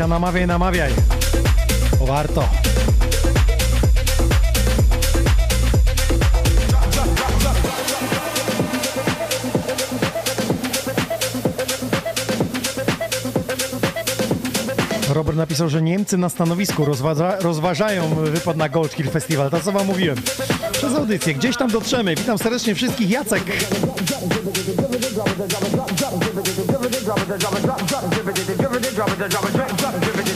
[0.00, 0.92] Asia, namawiaj, namawiaj.
[1.98, 2.48] Bo warto.
[15.08, 19.50] Robert napisał, że Niemcy na stanowisku rozważa, rozważają wypad na Gold Hill Festival.
[19.50, 20.16] To co wam mówiłem.
[20.72, 21.34] Przez audycję.
[21.34, 22.14] Gdzieś tam dotrzemy.
[22.14, 23.10] Witam serdecznie wszystkich.
[23.10, 23.42] Jacek.
[28.70, 29.79] drop it, drop it, drop, drop,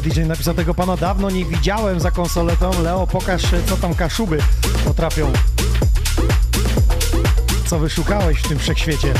[0.00, 2.82] Braga DJ napisał tego pana dawno nie widziałem za konsoletą.
[2.82, 4.38] Leo, pokaż co tam kaszuby
[4.84, 5.32] potrafią.
[7.66, 9.14] Co wyszukałeś w tym wszechświecie?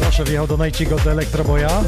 [0.00, 1.82] Proszę, wjechał do Najciego do Elektroboja.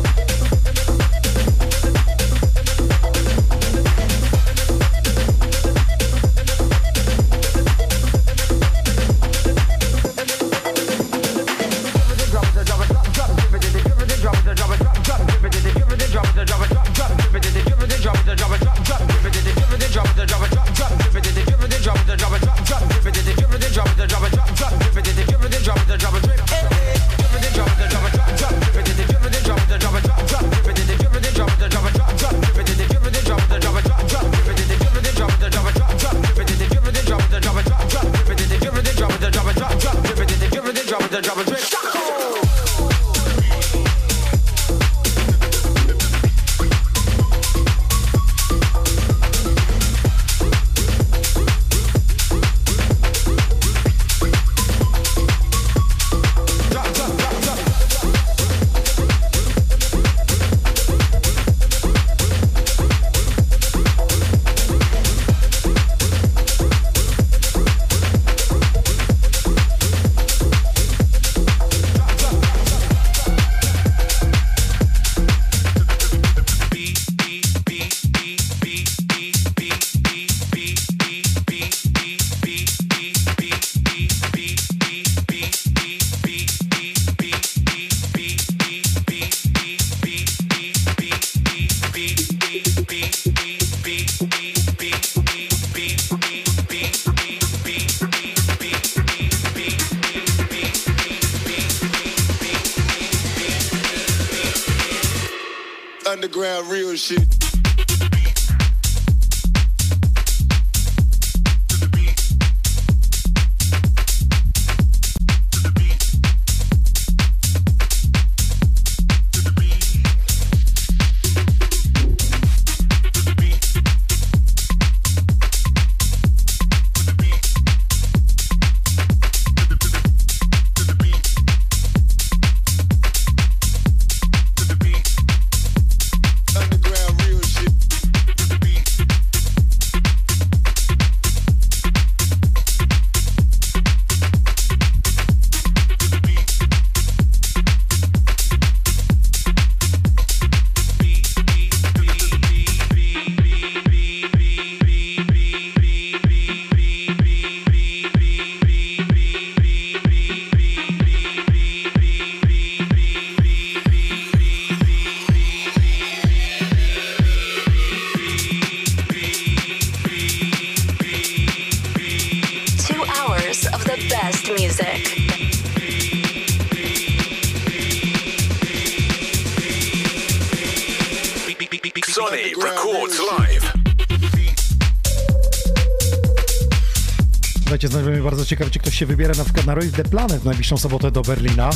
[188.98, 191.70] Się wybiera na przykład na Rave the Planet w najbliższą sobotę do Berlina.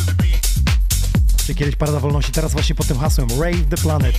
[1.47, 4.15] Czy kiedyś Parada Wolności, teraz właśnie pod tym hasłem Rave the Planet.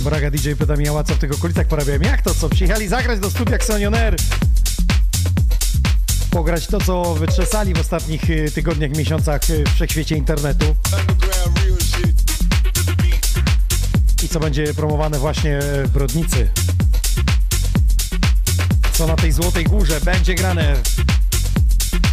[0.00, 2.02] Braga DJ pyta mnie, co w tych okolicach porabiałem?
[2.02, 2.48] Jak to co?
[2.48, 4.16] Przyjechali zagrać do studia Xonion Air.
[6.30, 10.74] Pograć to, co wytrzesali w ostatnich y, tygodniach, miesiącach y, w wszechświecie internetu.
[14.24, 16.48] I co będzie promowane właśnie w Brodnicy.
[19.06, 20.76] Na tej Złotej Górze będzie grane.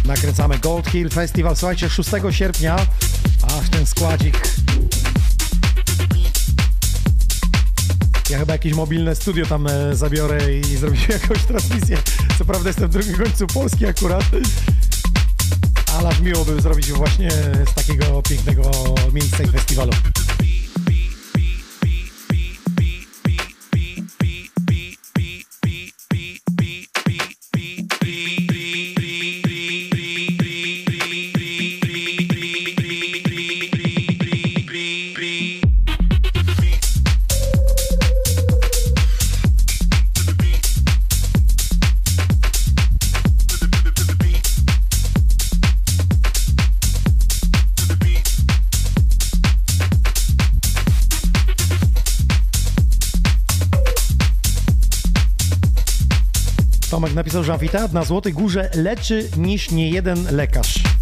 [0.04, 2.76] Nakręcamy Gold Hill Festival, słuchajcie, 6 sierpnia.
[3.42, 4.48] Ach, ten składzik.
[8.30, 11.98] Ja chyba jakieś mobilne studio tam e, zabiorę i zrobię jakąś transmisję.
[12.38, 14.24] Co prawda jestem w drugim końcu Polski akurat.
[15.98, 17.30] Ale miło by zrobić właśnie
[17.70, 18.70] z takiego pięknego
[19.12, 19.92] miejsca i festiwalu.
[57.64, 60.93] Amfiteatr na Złotej Górze leczy niż nie jeden lekarz.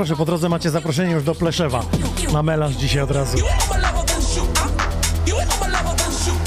[0.00, 1.82] Proszę, po drodze macie zaproszenie już do Pleszewa
[2.32, 3.38] na melanż dzisiaj od razu.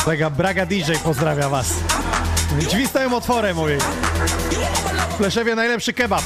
[0.05, 1.67] Kolega Braga DJ pozdrawia was.
[2.59, 3.73] Drzwi stoją otworem, mówi.
[5.09, 6.23] W Pleszewie najlepszy kebab.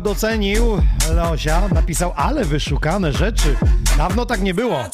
[0.00, 0.82] Docenił
[1.14, 3.56] Leosia, napisał, ale wyszukane rzeczy.
[3.98, 4.84] Dawno tak nie było.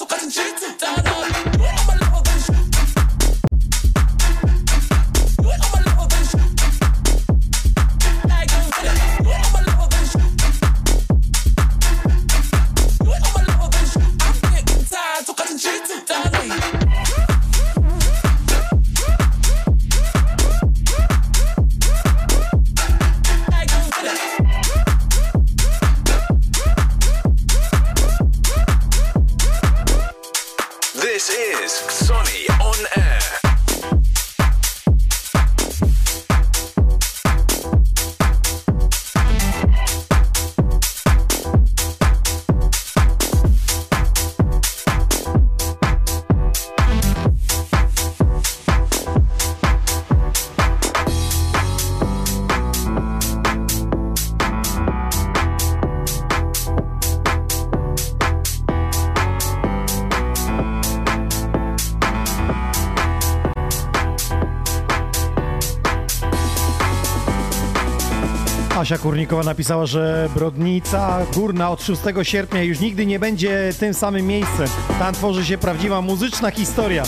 [68.92, 74.26] Asia Kurnikowa napisała, że Brodnica Górna od 6 sierpnia już nigdy nie będzie tym samym
[74.26, 74.68] miejscem.
[74.98, 77.02] Tam tworzy się prawdziwa muzyczna historia.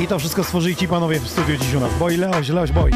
[0.00, 1.90] I to wszystko stworzyli ci panowie w studiu dziś u nas.
[1.98, 2.92] Boj Leoś, Leoś, boj.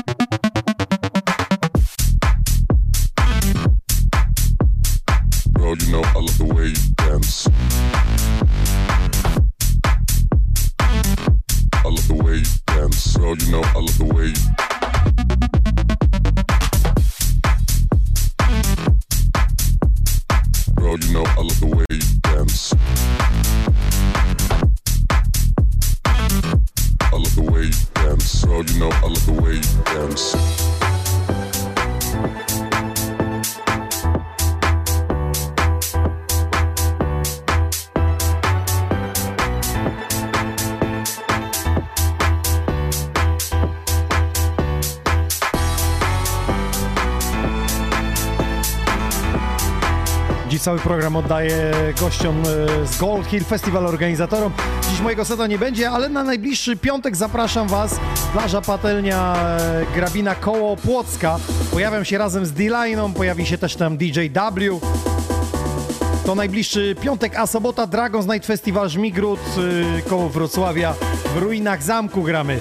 [50.70, 54.52] Cały program oddaję gościom e, z Gold Hill Festival organizatorom.
[54.90, 58.00] Dziś mojego seta nie będzie, ale na najbliższy piątek zapraszam Was.
[58.32, 61.38] Plaża Patelnia e, Grabina koło Płocka.
[61.70, 64.20] Pojawiam się razem z D-Line'ą, pojawi się też tam DJ
[64.68, 64.80] W.
[66.26, 69.40] To najbliższy piątek, a sobota Dragons Night Festival Żmigród
[69.98, 70.94] e, koło Wrocławia.
[71.34, 72.60] W ruinach zamku gramy.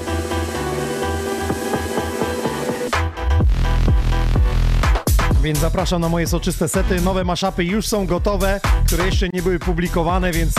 [5.50, 7.02] Więc zapraszam na moje soczyste sety.
[7.02, 10.54] Nowe maszapy już są gotowe, które jeszcze nie były publikowane, więc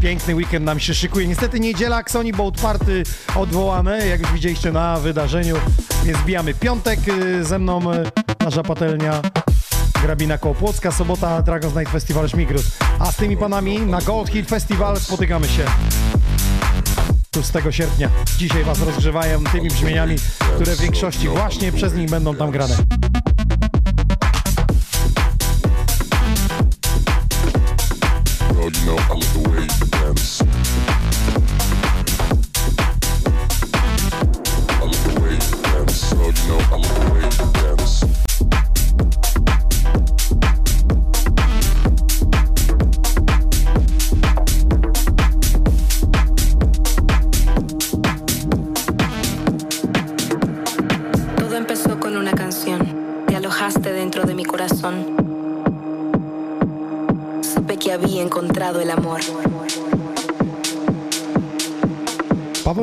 [0.00, 1.26] piękny weekend nam się szykuje.
[1.26, 3.02] Niestety niedziela, Sony Boat Party
[3.36, 5.56] odwołane, jak już widzieliście na wydarzeniu,
[6.04, 8.10] więc zbijamy piątek y, ze mną y,
[8.44, 9.22] nasza patelnia
[10.02, 12.62] Grabina koło Płocka, sobota Dragons Night Festival Śmigród.
[12.98, 15.64] A z tymi panami na Gold Hill Festival spotykamy się
[17.34, 18.08] 6 sierpnia.
[18.38, 20.16] Dzisiaj Was rozgrzewają tymi brzmieniami,
[20.54, 22.76] które w większości właśnie przez nich będą tam grane.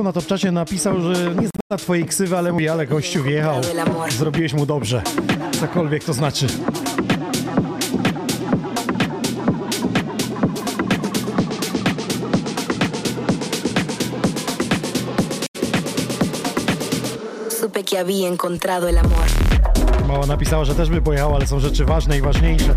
[0.08, 3.62] Na topczacie napisał, że nie zna twojej ksywy, ale mówi, ale gościu wjechał.
[4.10, 5.02] Zrobiłeś mu dobrze.
[5.60, 6.48] Cokolwiek to znaczy.
[17.86, 19.28] Que había encontrado el amor.
[20.08, 22.76] Mała napisała, że też by pojechał, ale są rzeczy ważne i ważniejsze.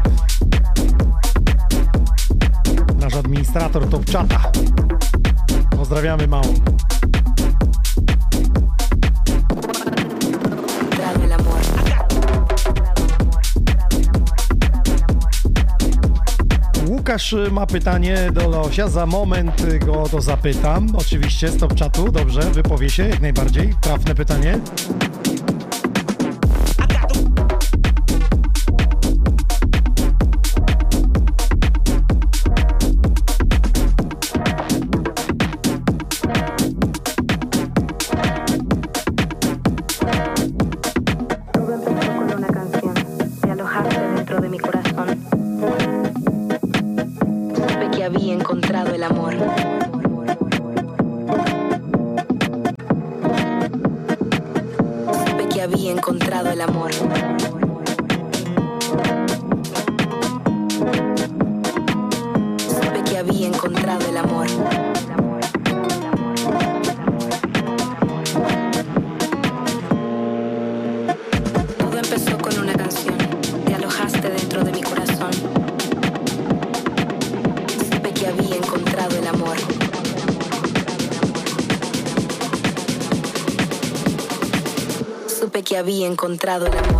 [3.01, 4.41] Nasz administrator topczata.
[5.77, 6.55] Pozdrawiamy małą.
[17.11, 18.89] Łukasz y, ma pytanie do Leosia.
[18.89, 20.87] Za moment go to zapytam.
[20.97, 22.13] Oczywiście z topczatu.
[22.13, 23.75] Dobrze, wypowie się jak najbardziej.
[23.81, 24.59] Trafne pytanie.
[85.81, 87.00] Había encontrado el amor.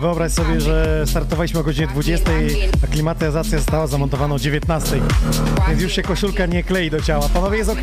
[0.00, 2.30] Wyobraź sobie, że startowaliśmy o godzinie 20,
[2.84, 5.00] a klimatyzacja została zamontowana o 19.
[5.68, 7.28] Więc już się koszulka nie klei do ciała.
[7.34, 7.80] Panowie, jest ok?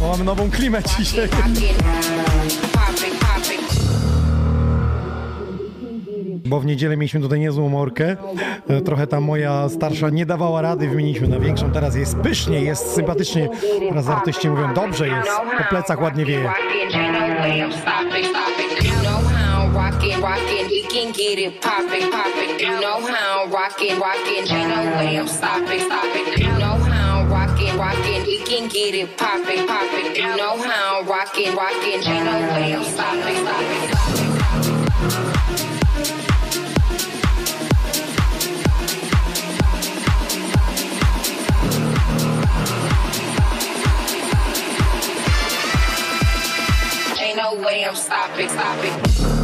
[0.00, 1.28] Bo mamy nową klimę dzisiaj.
[6.46, 8.16] Bo w niedzielę mieliśmy tutaj niezłą morkę.
[8.68, 11.72] E, Trochę tam moja starsza nie dawała rady, wymieniliśmy na większą.
[11.72, 13.48] Teraz jest pysznie, jest sympatycznie.
[13.88, 16.52] Teraz artyści mówią, dobrze jest, po plecach ładnie wieje.
[20.04, 22.58] Rockin', rockin', we can get it poppin', poppin'.
[22.58, 26.26] You know how I'm rockin', rockin', ain't no way I'm stopping, stopping.
[26.36, 30.14] You know how I'm rockin', rockin', we can get it poppin', poppin'.
[30.14, 33.94] You know how I'm rockin', rockin', ain't no way I'm stopping, stopping.
[47.22, 49.43] Ain't no way I'm stopping, stopping.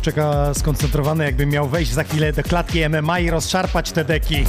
[0.00, 4.44] czeka skoncentrowany, jakby miał wejść za chwilę do klatki MMA i rozszarpać te deki.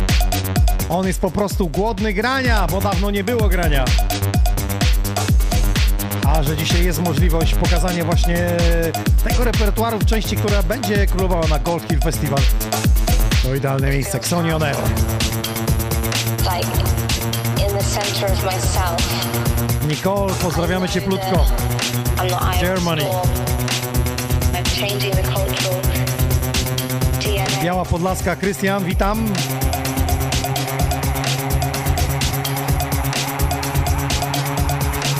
[0.89, 3.85] On jest po prostu głodny grania, bo dawno nie było grania.
[6.27, 8.47] A że dzisiaj jest możliwość pokazania właśnie
[9.23, 12.39] tego repertuaru w części, która będzie królowała na Gold Hill Festival,
[13.43, 14.17] to idealne miejsce.
[14.17, 14.75] Xoni On Air.
[19.87, 20.93] Nicole, pozdrawiamy of
[22.29, 23.05] the Germany.
[27.63, 29.25] Biała Podlaska, Krystian, witam.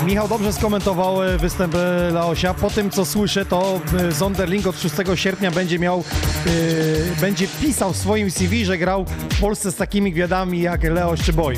[0.06, 2.54] Michał dobrze skomentował e, występ e, Laosia.
[2.54, 6.04] Po tym, co słyszę, to e, Zonderling od 6 sierpnia będzie miał,
[6.46, 11.22] e, będzie pisał w swoim CV, że grał w Polsce z takimi gwiazdami jak Leoś
[11.22, 11.54] czy Boy.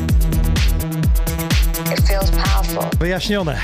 [2.99, 3.61] Wyjaśnione.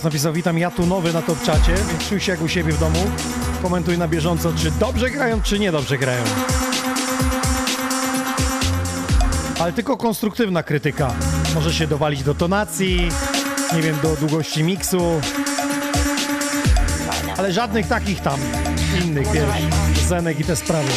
[0.00, 2.72] Pawełas napisał, witam, ja tu nowy na top czacie, więc czuj się jak u siebie
[2.72, 2.98] w domu.
[3.62, 6.22] Komentuj na bieżąco, czy dobrze grają, czy niedobrze grają.
[9.60, 11.14] Ale tylko konstruktywna krytyka.
[11.54, 13.08] Może się dowalić do tonacji,
[13.74, 15.20] nie wiem, do długości miksu.
[17.36, 18.40] Ale żadnych takich tam
[19.04, 20.88] innych, wiesz, zenek i te sprawy.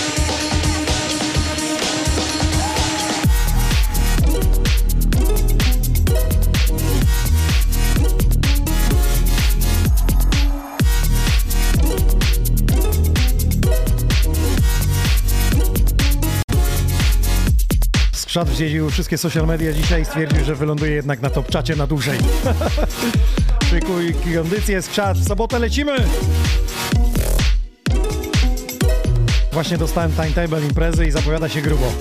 [18.33, 21.87] Skrzat wzjeździł wszystkie social media dzisiaj i stwierdził, że wyląduje jednak na top czacie na
[21.87, 22.19] dłużej.
[23.69, 25.95] Szykuj kondycję, skrzat, w sobotę lecimy!
[29.51, 31.91] Właśnie dostałem timetable imprezy i zapowiada się grubo.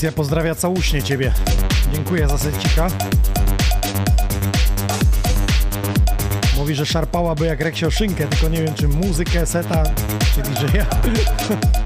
[0.00, 1.32] Alicja pozdrawia całuśnie ciebie.
[1.92, 2.88] Dziękuję za secika.
[6.56, 9.82] Mówi, że szarpałaby jak Reksio szynkę, tylko nie wiem, czy muzykę, seta,
[10.34, 11.06] czy DJ-a.
[11.08, 11.76] Right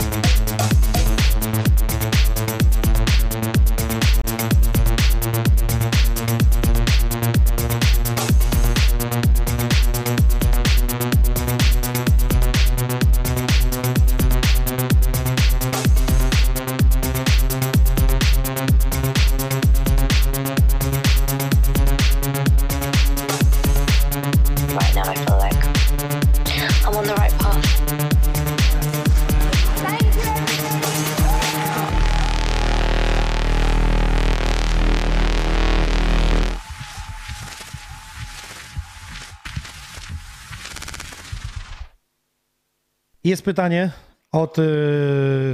[43.45, 43.91] Jest pytanie
[44.33, 44.63] od y,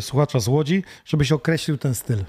[0.00, 2.24] słuchacza z Łodzi, żebyś określił ten styl.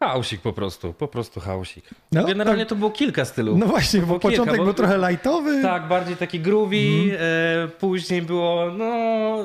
[0.00, 1.84] Hausik po prostu, po prostu hausik.
[2.12, 2.68] No, Generalnie tak.
[2.68, 3.58] to było kilka stylów.
[3.58, 5.62] No właśnie, bo kilka, początek bo- był trochę lightowy.
[5.62, 6.76] Tak, bardziej taki groovy,
[7.18, 9.36] e, później było, no...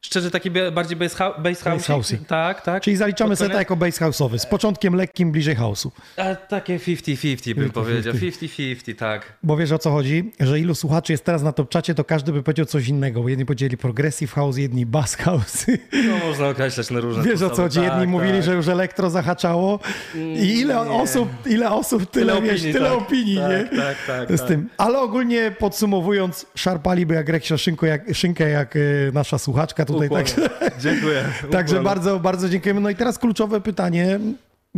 [0.00, 1.88] Szczerze, taki bardziej bass, hou- bass Bass house.
[1.88, 2.16] house'y.
[2.26, 2.82] Tak, tak.
[2.82, 5.90] Czyli zaliczamy Pod seta jako bass house'owy, z początkiem lekkim bliżej house'u.
[6.16, 7.72] A, takie 50-50 bym 50-50.
[7.72, 8.14] powiedział.
[8.14, 9.32] 50-50, tak.
[9.42, 10.32] Bo wiesz o co chodzi?
[10.40, 13.22] Że ilu słuchaczy jest teraz na top czacie, to każdy by powiedział coś innego.
[13.22, 15.66] Bo jedni powiedzieli progressive house, jedni bass house.
[16.08, 17.56] No można określać na różne Wiesz o sposoby.
[17.56, 17.80] co chodzi?
[17.80, 18.42] Jedni tak, mówili, tak.
[18.42, 19.80] że już elektro zahaczało.
[20.14, 20.80] I ile Nie.
[20.80, 22.98] osób, ile osób, tyle, Tyle wiesz, opinii, tyle tak.
[22.98, 23.78] opinii, Tak, nie?
[23.78, 24.48] tak, tak, Z tak.
[24.48, 24.68] tym.
[24.78, 30.08] Ale ogólnie podsumowując, szarpaliby jak szynkę, jak, szynkę, jak y, nasza słuchaczka tutaj.
[30.24, 30.50] Także,
[30.80, 31.24] Dziękuję.
[31.50, 32.80] także bardzo, bardzo dziękujemy.
[32.80, 34.20] No i teraz kluczowe pytanie,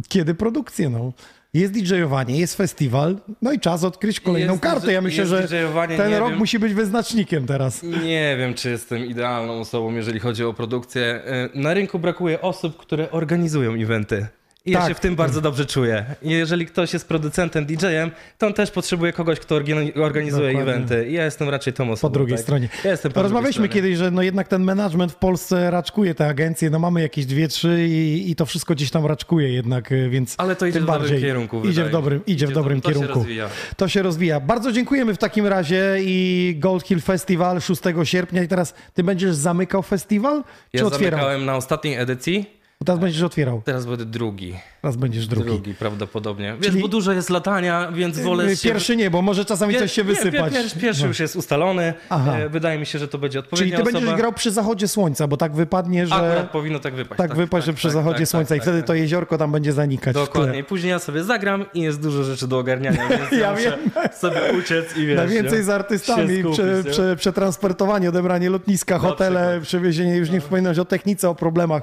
[0.08, 0.90] kiedy produkcje?
[0.90, 1.12] No?
[1.54, 4.92] Jest DJ-owanie, jest festiwal, no i czas odkryć kolejną Jest kartę.
[4.92, 5.48] Ja myślę, że
[5.96, 6.38] ten rok wiem.
[6.38, 7.82] musi być wyznacznikiem teraz.
[7.82, 11.02] Nie wiem, czy jestem idealną osobą, jeżeli chodzi o produkcję.
[11.04, 14.26] E, Na rynku brakuje osób, które organizują eventy.
[14.66, 14.88] I ja Tak.
[14.88, 16.04] się w tym bardzo dobrze czuję.
[16.22, 19.54] Jeżeli ktoś jest producentem, DJ-em, to on też potrzebuje kogoś, kto
[19.94, 20.72] organizuje Dokładnie.
[20.74, 21.08] eventy.
[21.08, 22.10] I ja jestem raczej tą osobą.
[22.10, 22.42] Po drugiej tak.
[22.42, 22.68] stronie.
[22.84, 26.70] Ja jestem po Rozmawialiśmy kiedyś, że no jednak ten management w Polsce raczkuje te agencje,
[26.70, 30.34] no mamy jakieś dwie, trzy i, i to wszystko gdzieś tam raczkuje jednak, y, więc
[30.38, 32.24] Ale to idzie w dobrym kierunku, Idzie w dobrym, się.
[32.24, 33.18] idzie Idzie w dobrym to się kierunku.
[33.18, 33.48] rozwija.
[33.76, 34.40] To się rozwija.
[34.40, 39.34] Bardzo dziękujemy w takim razie i Gold Hill Festival 6 sierpnia i teraz ty będziesz
[39.34, 40.42] zamykał festiwal,
[40.72, 41.20] czy Ja otwierał?
[41.20, 44.55] zamykałem na ostatniej edycji, Bo Teraz będziesz otwierał, teraz będę drugi.
[44.82, 45.47] teraz będziesz drugi.
[45.47, 46.55] Drugi prawdopodobnie.
[46.61, 48.69] Wiesz, Czyli- bo dużo jest latania, więc wolę Y, się...
[48.69, 50.52] Pierwszy nie, bo może czasami Pier- coś się nie, wysypać.
[50.52, 51.09] Pier, pier, pierwszy No.
[51.09, 51.94] już jest ustalony.
[52.11, 52.36] Aha.
[52.39, 53.98] E, Wydaje mi się, że to będzie Czyli odpowiednia ty osoba.
[54.01, 56.15] będziesz grał przy zachodzie słońca, bo tak wypadnie, że...
[56.15, 57.19] Akurat powinno tak wypaść.
[57.19, 59.73] Tak, wypaść, że przy zachodzie tak, słońca tak, i wtedy tak, to jeziorko tam będzie
[59.73, 60.15] zanikać.
[60.15, 60.59] Dokładnie.
[60.59, 63.81] I później ja sobie zagram i jest dużo rzeczy do ogarniania, więc Ja wiem.
[64.20, 65.16] sobie uciec i wiesz...
[65.16, 65.65] Najwięcej nie?
[65.65, 66.90] z artystami, prze, nie?
[66.90, 71.82] prze, przetransportowanie, odebranie lotniska, hotele, przewiezienie, już nie wspominać o technice, o problemach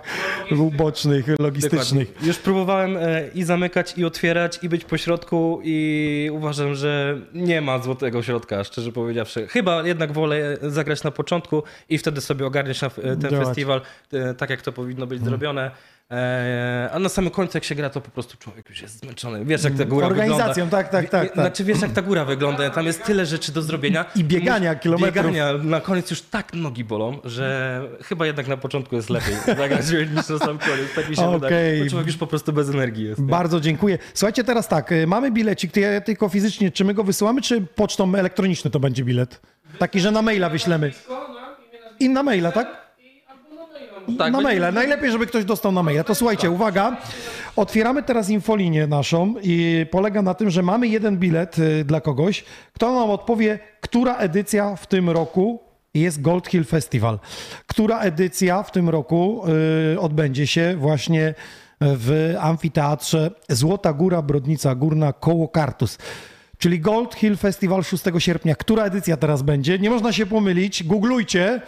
[0.88, 2.08] ubocznych, logistycznych.
[2.08, 2.28] Dokładnie.
[2.28, 7.62] Już próbowałem e, i zamykać, i otwierać, i być po środku i uważam, że nie
[7.62, 9.48] ma złotego środka, szczerze powiedziawszy.
[9.48, 13.48] Chyba jednak wolę zagrać na początku i wtedy sobie ogarniać e, ten Działać.
[13.48, 13.82] festiwal
[14.14, 15.72] e, tak, jak to powinno być zrobione.
[16.12, 19.46] E, a na samym końcu jak się gra, to po prostu człowiek już jest zmęczony.
[19.46, 20.78] Wiesz jak ta góra Organizacją, wygląda.
[20.78, 21.34] tak, tak, tak, tak.
[21.36, 24.06] Znaczy wiesz jak ta góra wygląda, tam jest tyle rzeczy do zrobienia.
[24.16, 25.16] I biegania Mus- kilometrów.
[25.16, 29.86] Biegania, na koniec już tak nogi bolą, że chyba jednak na początku jest lepiej zagrać
[29.92, 30.94] niż na sam koniec.
[30.96, 31.40] Tak mi się Okej.
[31.40, 31.84] wydaje.
[31.84, 33.20] Bo człowiek już po prostu bez energii jest.
[33.22, 33.28] nie?
[33.28, 33.98] Bardzo dziękuję.
[34.14, 38.16] Słuchajcie, teraz tak, y, mamy bilecik, ty, tylko fizycznie, czy my go wysyłamy, czy pocztą
[38.16, 39.42] elektroniczną to będzie bilet?
[39.80, 40.92] Taki, że na maila wyślemy.
[42.00, 42.87] I na maila, tak?
[44.18, 44.72] Tak, na maila.
[44.72, 46.04] Najlepiej, żeby ktoś dostał na maila.
[46.04, 46.98] To słuchajcie, uwaga.
[47.56, 52.44] Otwieramy teraz infolinię naszą i polega na tym, że mamy jeden bilet y, dla kogoś,
[52.74, 55.60] kto nam odpowie, która edycja w tym roku
[55.94, 57.20] jest Gold Hill Festival.
[57.68, 59.44] Która edycja w tym roku
[59.94, 61.34] y, odbędzie się właśnie
[61.82, 65.98] w amfiteatrze Złota Góra Brodnica Górna koło Kartus.
[66.58, 68.56] Czyli Gold Hill Festival 6 sierpnia.
[68.56, 69.80] Która edycja teraz będzie?
[69.80, 70.84] Nie można się pomylić.
[70.84, 71.62] Googlujcie.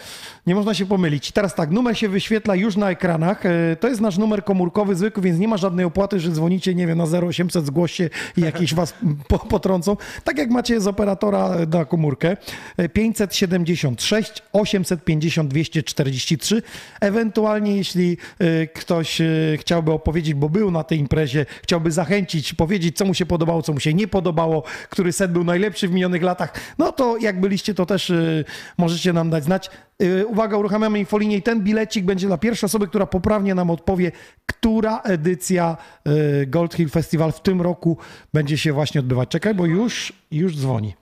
[0.50, 1.32] Nie można się pomylić.
[1.32, 3.46] Teraz tak, numer się wyświetla już na ekranach.
[3.46, 6.88] E, To jest nasz numer komórkowy zwykły, więc nie ma żadnej opłaty, że dzwonicie, nie
[6.88, 8.94] wiem, na 0800 zgłoś się i jakieś was
[9.28, 9.98] po, potrącą.
[10.24, 12.38] Tak jak macie z operatora na komórkę.
[12.78, 16.62] E, 576 850 243.
[17.02, 19.26] Ewentualnie, jeśli e, ktoś e,
[19.58, 23.74] chciałby opowiedzieć, bo był na tej imprezie, chciałby zachęcić, powiedzieć, co mu się podobało, co
[23.74, 27.74] mu się nie podobało, który set był najlepszy w minionych latach, no to jak byliście,
[27.74, 28.44] to też e,
[28.78, 29.70] możecie nam dać znać.
[30.00, 34.12] E, Uwaga, uruchamiamy infolinię i ten bilecik będzie dla pierwszej osoby, która poprawnie nam odpowie,
[34.46, 37.98] która edycja e, Gold Hill Festival w tym roku
[38.34, 39.30] będzie się właśnie odbywać.
[39.30, 40.96] Czekaj, bo już, już dzwoni.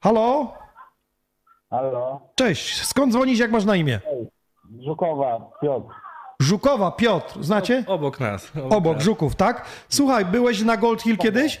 [0.00, 0.54] Halo?
[1.70, 2.20] Halo?
[2.34, 4.00] Cześć, skąd dzwonisz, jak masz na imię?
[4.80, 5.86] Żukowa, Piotr.
[6.40, 7.84] Żukowa, Piotr, znacie?
[7.86, 8.52] Obok nas.
[8.70, 9.04] Obok, nas.
[9.04, 9.64] Żuków, tak?
[9.88, 11.60] Słuchaj, byłeś na Gold Hill kiedyś?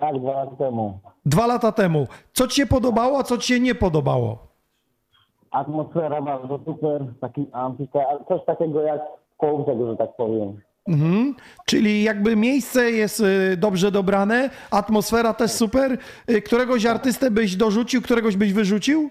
[0.00, 1.00] Tak, dwa lata temu.
[1.26, 2.08] Dwa lata temu.
[2.32, 4.49] Co ci się podobało, a co ci się nie podobało?
[5.50, 9.00] Atmosfera bardzo super, taki amfika, ale coś takiego jak
[9.38, 10.60] koło tego, że tak powiem.
[10.88, 11.34] Mhm.
[11.66, 15.98] Czyli jakby miejsce jest y, dobrze dobrane, atmosfera też super.
[16.30, 19.10] Y, Któregoś artystę byś dorzucił, któregoś byś wyrzucił?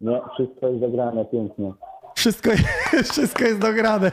[0.00, 1.72] No, wszystko jest zagrane pięknie.
[2.14, 2.50] Wszystko,
[3.12, 4.10] wszystko jest dograne.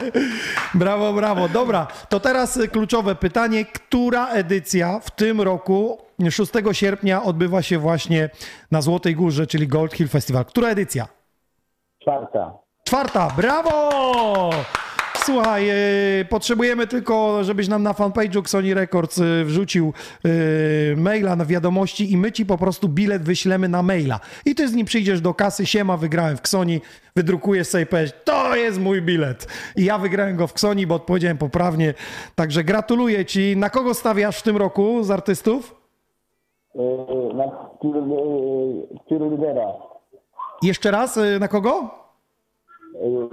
[0.74, 1.48] Brawo, brawo.
[1.48, 3.64] Dobra, to teraz kluczowe pytanie.
[3.64, 5.98] Która edycja w tym roku,
[6.30, 8.30] 6 sierpnia, odbywa się właśnie
[8.70, 10.44] na Złotej Górze, czyli Gold Hill Festival?
[10.44, 11.17] Która edycja?
[12.08, 12.58] Czwarta.
[12.84, 14.50] Czwarta, brawo!
[15.16, 19.92] Słuchaj, yy, potrzebujemy tylko, żebyś nam na fanpage'u Sony Records yy, wrzucił
[20.24, 20.30] yy,
[20.96, 24.20] maila na wiadomości i my ci po prostu bilet wyślemy na maila.
[24.46, 26.80] I ty z nim przyjdziesz do kasy, siema, wygrałem w Ksoni,
[27.16, 29.46] wydrukujesz sobie powiesz, to jest mój bilet.
[29.76, 31.94] I ja wygrałem go w Ksoni, bo odpowiedziałem poprawnie.
[32.34, 33.56] Także gratuluję ci.
[33.56, 35.74] Na kogo stawiasz w tym roku z artystów?
[37.34, 37.44] Na
[39.30, 39.87] lidera.
[40.62, 41.90] Jeszcze raz, yy, na kogo?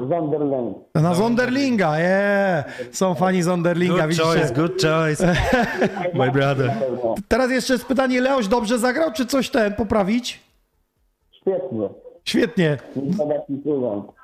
[0.10, 0.77] Zonderland.
[0.95, 2.65] Na Zonderlinga, yeah.
[2.91, 4.23] Są fani Zonderlinga, Good widzicie?
[4.27, 5.35] choice, good choice.
[6.14, 6.73] My brother.
[7.27, 10.39] Teraz jeszcze jest pytanie, Leoś dobrze zagrał, czy coś ten poprawić?
[11.31, 11.89] Świetnie.
[12.23, 12.77] Świetnie.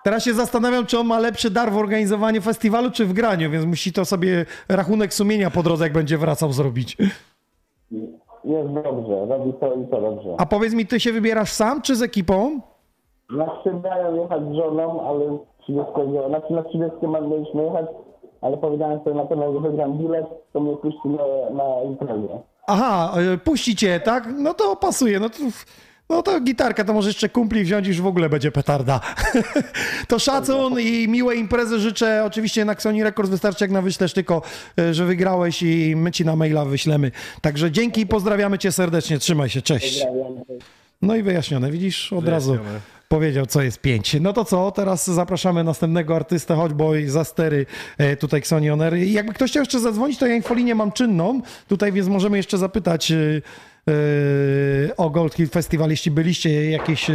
[0.03, 3.65] Teraz się zastanawiam, czy on ma lepszy dar w organizowaniu festiwalu, czy w graniu, więc
[3.65, 6.97] musi to sobie rachunek sumienia po drodze, jak będzie wracał, zrobić.
[8.43, 10.29] Jest dobrze, robi to i to dobrze.
[10.37, 12.61] A powiedz mi, ty się wybierasz sam, czy z ekipą?
[13.33, 15.91] Znaczy miałem jechać z żoną, ale 30,
[16.29, 17.85] znaczy na 30 mam mieliśmy jechać,
[18.41, 22.41] ale powiedziałem sobie na pewno, że wygram bilet, to mnie puści na, na imprezę.
[22.67, 24.27] Aha, y, puści cię, tak?
[24.37, 25.37] No to pasuje, no to...
[26.09, 28.99] No to gitarka, to może jeszcze kumpli wziąć, już w ogóle będzie petarda.
[30.09, 32.23] to szacun i miłe imprezy życzę.
[32.25, 34.41] Oczywiście na Sony Records wystarczy jak na wyślesz tylko,
[34.79, 37.11] y, że wygrałeś i my ci na maila wyślemy.
[37.41, 39.17] Także dzięki i pozdrawiamy cię serdecznie.
[39.19, 40.05] Trzymaj się, cześć.
[41.01, 43.00] No i wyjaśnione, widzisz, od razu Wyjaśnione.
[43.11, 44.17] Powiedział, co jest pięć.
[44.21, 47.65] No to co, teraz zapraszamy następnego artystę, choć boj za stery
[47.97, 48.97] e, tutaj Xoni Oner.
[48.97, 52.57] I Jakby ktoś chciał jeszcze zadzwonić, to ja infolinię mam czynną tutaj, więc możemy jeszcze
[52.57, 53.17] zapytać e,
[54.97, 57.13] o Gold Hill Festival, jeśli byliście jakieś, e,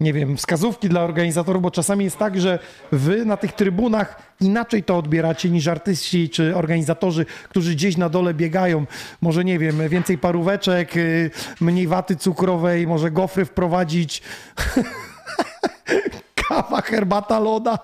[0.00, 2.58] nie wiem, wskazówki dla organizatorów, bo czasami jest tak, że
[2.92, 8.34] wy na tych trybunach inaczej to odbieracie niż artyści czy organizatorzy, którzy gdzieś na dole
[8.34, 8.86] biegają.
[9.20, 11.30] Może, nie wiem, więcej paróweczek, y,
[11.60, 14.22] mniej waty cukrowej, może gofry wprowadzić.
[16.48, 17.78] Kawa, herbata, loda.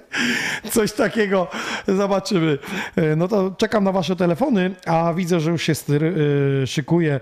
[0.72, 1.46] Coś takiego.
[1.88, 2.58] Zobaczymy.
[2.98, 7.20] Y, No to czekam na wasze telefony, a widzę, że już się y, szykuje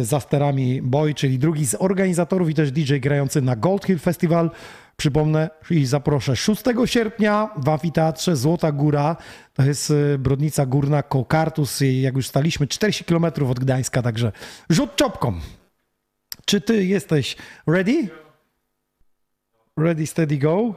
[0.00, 3.98] y, za sterami Boy, czyli drugi z organizatorów i też DJ grający na Gold Hill
[3.98, 4.50] Festival.
[4.96, 9.16] Przypomnę i zaproszę 6 sierpnia w amfiteatrze Złota Góra.
[9.54, 11.82] To jest Brodnica Górna koło Kartus.
[11.82, 14.32] I Jak już staliśmy 40 km od Gdańska, także
[14.70, 15.32] rzut czopką.
[16.44, 17.36] Czy ty jesteś
[17.66, 18.08] ready?
[19.80, 20.74] Ready, steady, go.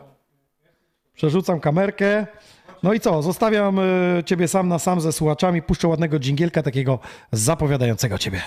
[1.14, 2.28] Przerzucam kamerkę.
[2.84, 3.84] No i co, zostawiam e,
[4.26, 7.00] ciebie sam na sam ze słuchaczami, puszczę ładnego dżingielka takiego
[7.32, 8.42] zapowiadającego ciebie.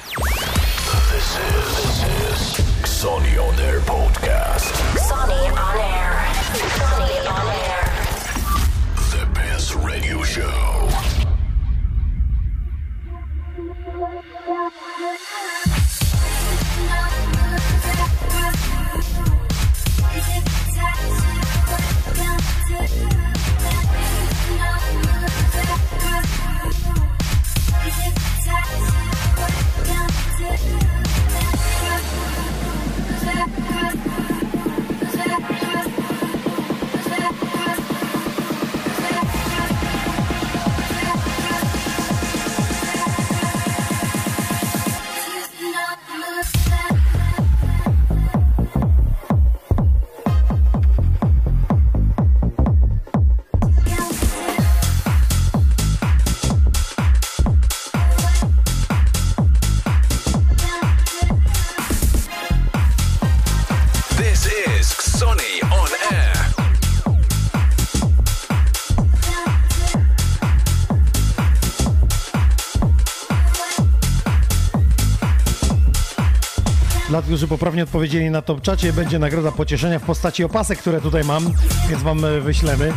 [77.27, 81.53] Którzy poprawnie odpowiedzieli na top czacie, będzie nagroda pocieszenia w postaci opasek, które tutaj mam,
[81.89, 82.93] więc wam e, wyślemy.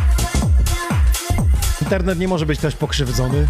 [1.82, 3.48] Internet nie może być też pokrzywdzony.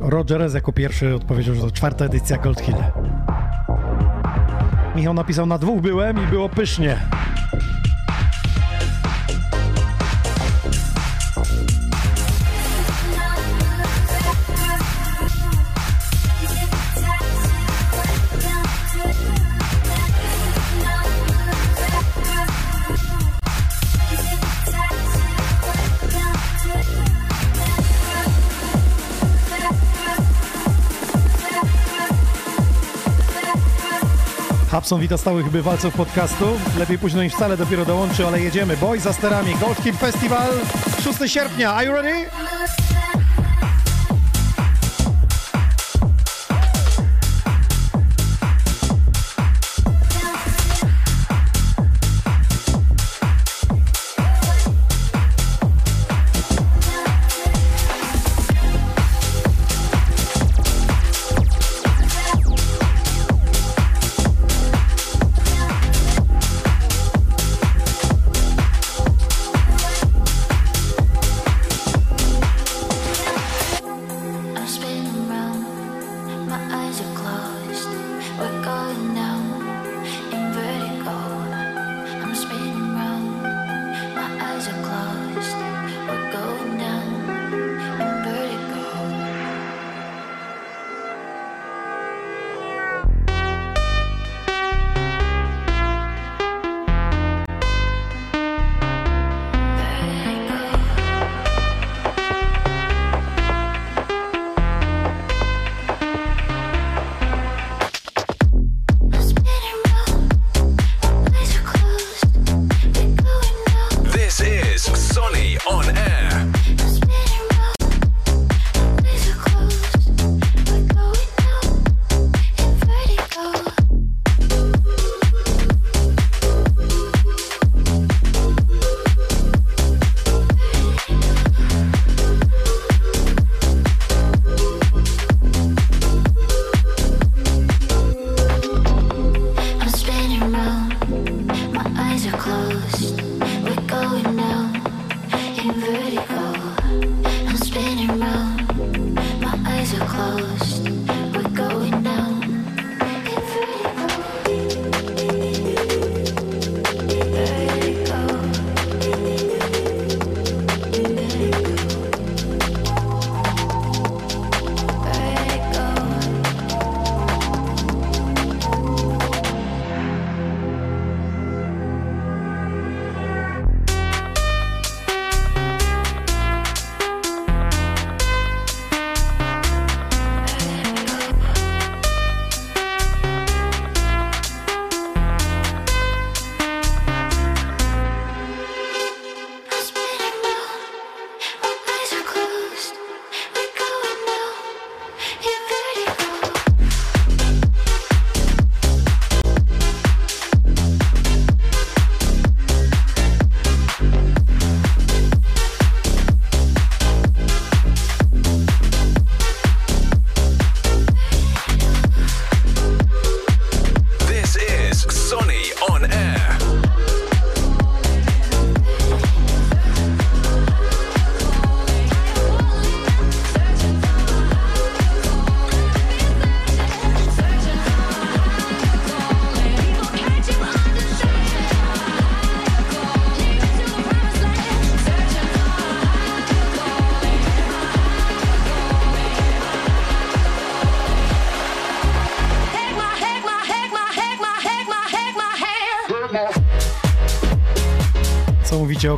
[0.00, 0.54] Roger S.
[0.54, 2.76] jako pierwszy odpowiedział, że to czwarta edycja Gold Hill.
[4.96, 6.98] Michał napisał, na dwóch byłem i było pysznie.
[34.88, 36.44] Hapson wita stałych bywalców podcastu.
[36.78, 38.76] Lepiej późno niż wcale, dopiero dołączy, ale jedziemy.
[38.76, 39.54] Boy za sterami.
[39.54, 40.50] Gold Festival
[41.18, 41.72] 6 sierpnia.
[41.74, 42.87] Are you ready?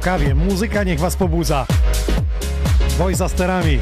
[0.00, 0.34] Kawie?
[0.34, 1.66] Muzyka niech was pobudza.
[2.98, 3.78] Boj za sterami.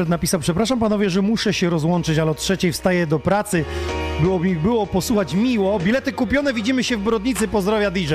[0.00, 3.64] Alfred napisał, przepraszam panowie, że muszę się rozłączyć, ale o trzeciej wstaję do pracy.
[4.20, 5.78] Było mi było posłuchać miło.
[5.78, 7.48] Bilety kupione, widzimy się w Brodnicy.
[7.48, 8.14] Pozdrawia DJ.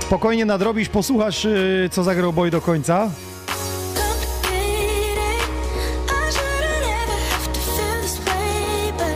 [0.00, 3.10] Spokojnie nadrobisz, posłuchasz, yy, co zagrał Boy do końca.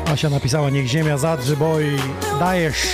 [0.06, 1.96] Asia napisała, niech ziemia zadrży, Boy,
[2.40, 2.86] dajesz.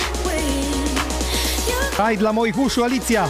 [1.97, 3.27] Daj dla moich uszu, Alicja.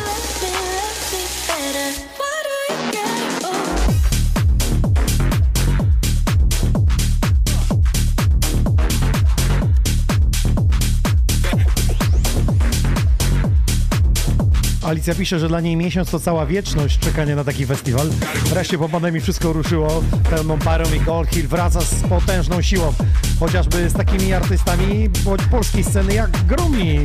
[14.94, 18.10] Alicja pisze, że dla niej miesiąc to cała wieczność czekania na taki festiwal.
[18.46, 22.94] Wreszcie po pandemii wszystko ruszyło pełną parą i Gold Hill wraca z potężną siłą.
[23.40, 27.00] Chociażby z takimi artystami po- polskiej sceny jak Gromi.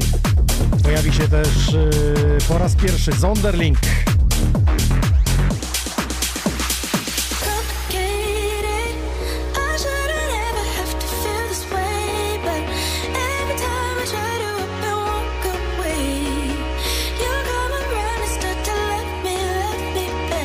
[0.82, 3.78] Pojawi się też yy, po raz pierwszy Zonderling.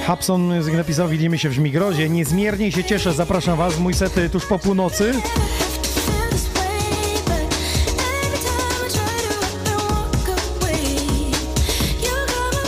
[0.03, 2.09] Hapson napisał, widzimy się w Żmigrodzie.
[2.09, 3.79] Niezmiernie się cieszę, zapraszam was.
[3.79, 5.13] Mój set y, tuż po północy.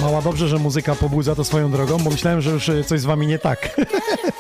[0.01, 3.05] Mała dobrze, że muzyka pobudza to swoją drogą, bo myślałem, że już y, coś z
[3.05, 3.75] wami nie tak.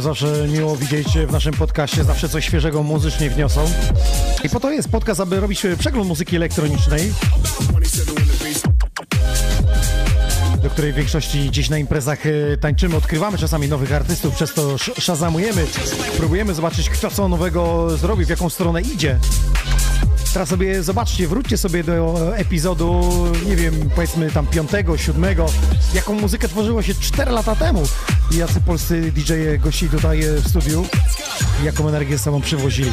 [0.00, 3.70] zawsze miło widzieć w naszym podcaście, zawsze coś świeżego muzycznie wniosą.
[4.44, 7.12] I po to jest podcast, aby robić przegląd muzyki elektronicznej,
[10.62, 14.74] do której w większości gdzieś na imprezach e, tańczymy, odkrywamy czasami nowych artystów, przez to
[14.74, 15.66] sz- szazamujemy,
[16.16, 19.18] próbujemy zobaczyć kto co nowego zrobi, w jaką stronę idzie.
[20.32, 23.02] Teraz sobie zobaczcie, wróćcie sobie do epizodu,
[23.46, 25.46] nie wiem, powiedzmy tam piątego, siódmego,
[25.94, 27.82] jaką muzykę tworzyło się 4 lata temu.
[28.32, 30.86] I jacy polscy DJ-e gości tutaj e, w studiu,
[31.64, 32.90] jaką energię sobą przywozili.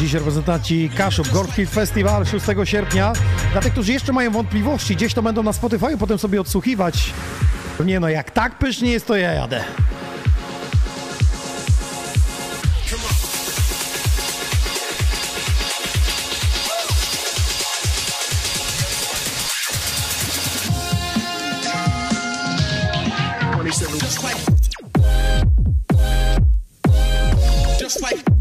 [0.00, 3.12] Dziś reprezentanci Kaszub Hit Festival 6 sierpnia.
[3.52, 7.12] Dla tych, którzy jeszcze mają wątpliwości, gdzieś to będą na Spotify, potem sobie odsłuchiwać.
[7.84, 9.64] Nie no, jak tak pysznie jest, to ja jadę.
[27.86, 28.35] Just like.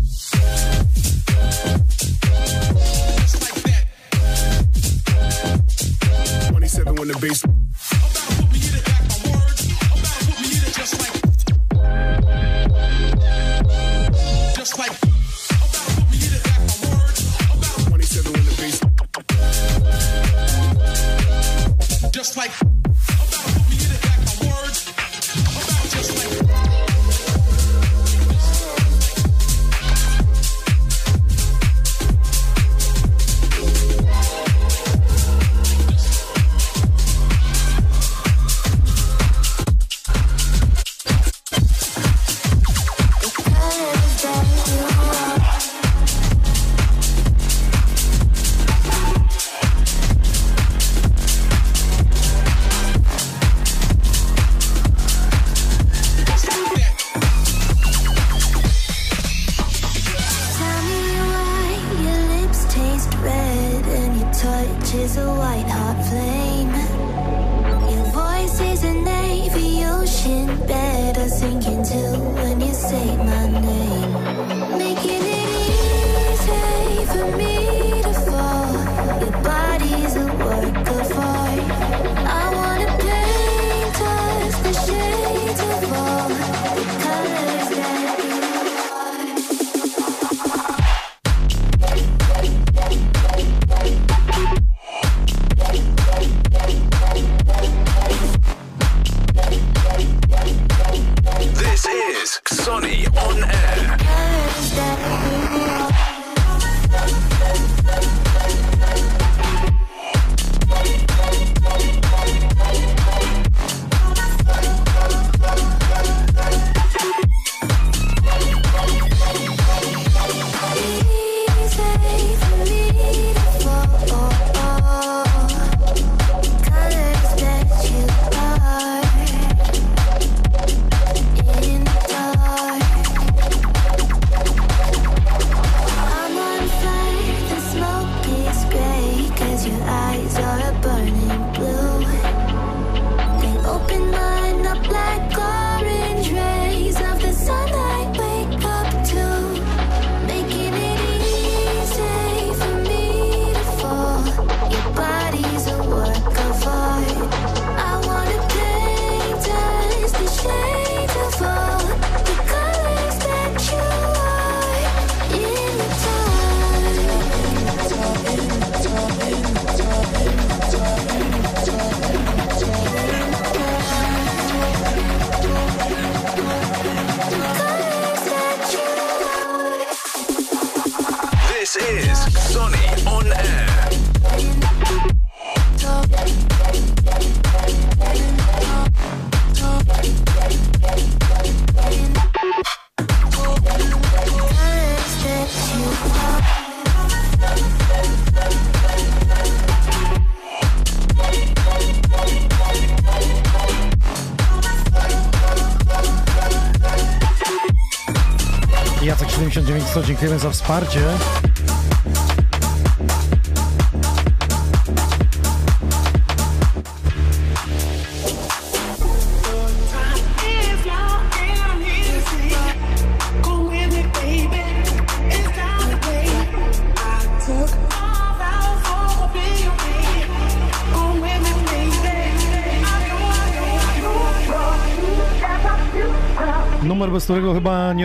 [210.15, 210.99] Dziękujemy za wsparcie.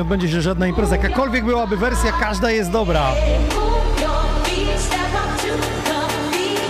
[0.00, 0.96] Nie odbędzie się żadna impreza.
[0.96, 3.12] Jakakolwiek byłaby wersja, każda jest dobra.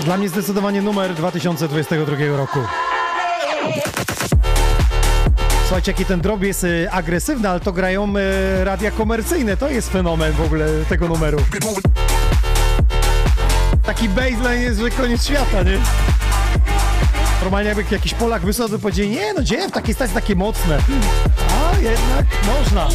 [0.05, 2.59] Dla mnie zdecydowanie numer 2022 roku.
[5.63, 9.57] Słuchajcie, jaki ten drop jest y, agresywny, ale to grają y, radia komercyjne.
[9.57, 11.39] To jest fenomen w ogóle tego numeru.
[13.83, 15.79] Taki baseline jest, że koniec świata, nie?
[17.43, 20.79] Normalnie jakby jakiś Polak wysłał, by powiedział, nie no, gdzie w takiej stacji takie mocne.
[21.51, 22.89] A jednak można.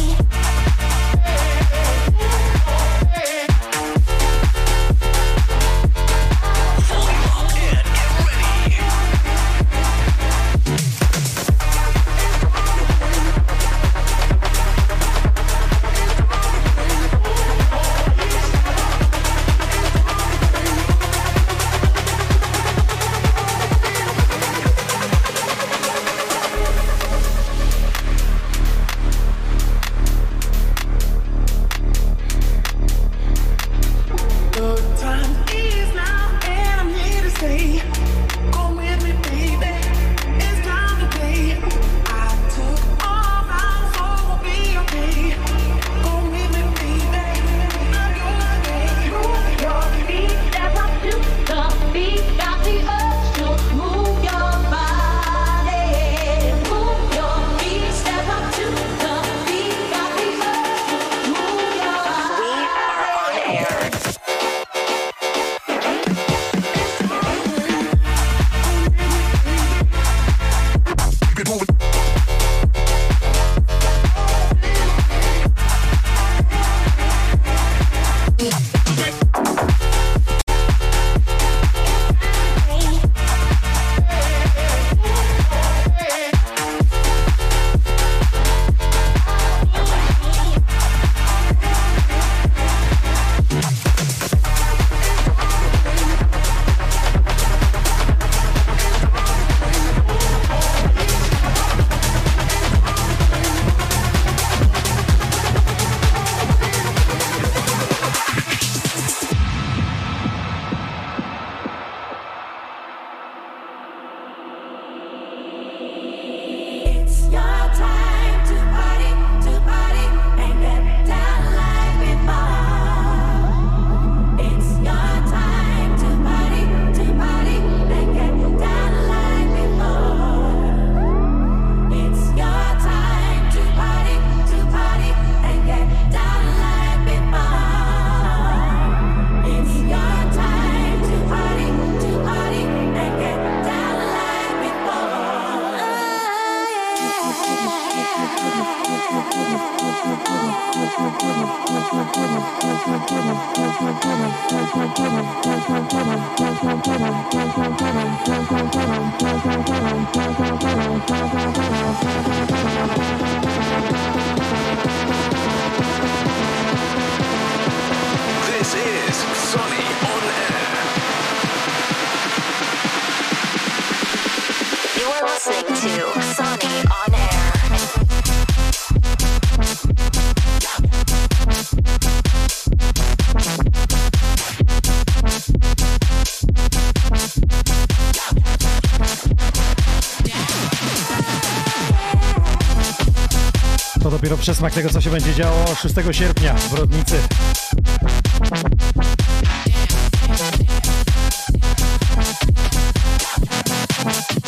[194.46, 197.18] Przesmak tego, co się będzie działo 6 sierpnia w Rodnicy.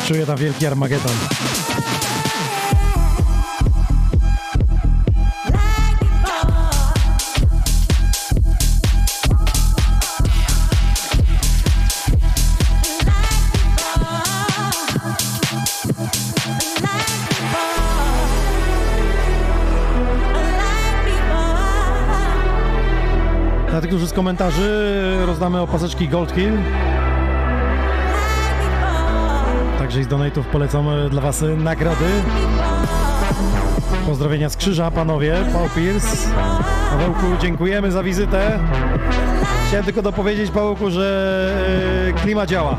[0.07, 1.15] Czuję tam wielki Armagedon.
[23.71, 26.57] Dla tych, którzy z komentarzy rozdamy opaseczki Gold Hill.
[29.79, 32.05] Także i z donate'ów polecamy dla Was nagrody.
[34.05, 35.35] Pozdrowienia z krzyża, panowie.
[35.53, 36.29] Paul Pierce.
[36.91, 38.59] Pawełku, dziękujemy za wizytę.
[39.67, 41.55] Chciałem tylko dopowiedzieć, Pawełku, że
[42.09, 42.77] e, klima działa.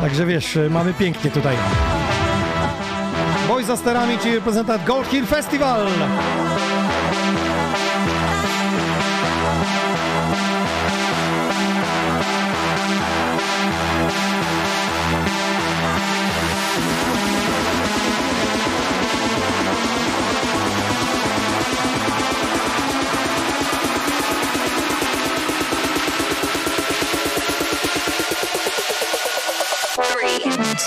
[0.00, 1.56] Także wiesz, mamy pięknie tutaj.
[3.48, 5.86] Boy za sterami, czyli reprezentant Gold Hill Festival.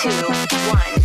[0.02, 1.05] Two, one.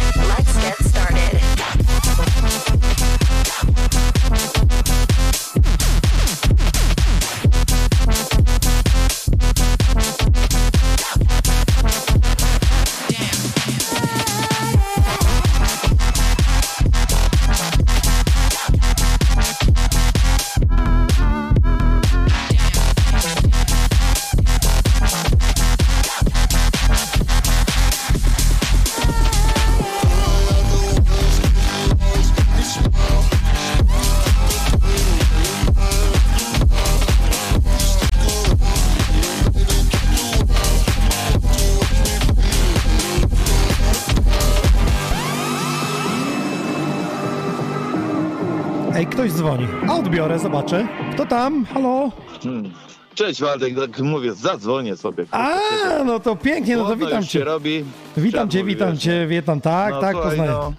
[50.10, 50.86] Odbiorę, zobaczę.
[51.14, 51.64] Kto tam?
[51.64, 52.10] Halo?
[52.42, 52.72] Hmm.
[53.14, 55.24] Cześć Waldek, tak mówię, zadzwonię sobie.
[55.30, 55.58] A,
[56.04, 57.44] no to pięknie, no to Chłodno witam cię.
[57.44, 57.84] robi.
[58.16, 60.50] Witam cię, witam wiesz, cię, witam, tak, no, tak, słuchaj, poznaję.
[60.50, 60.72] no,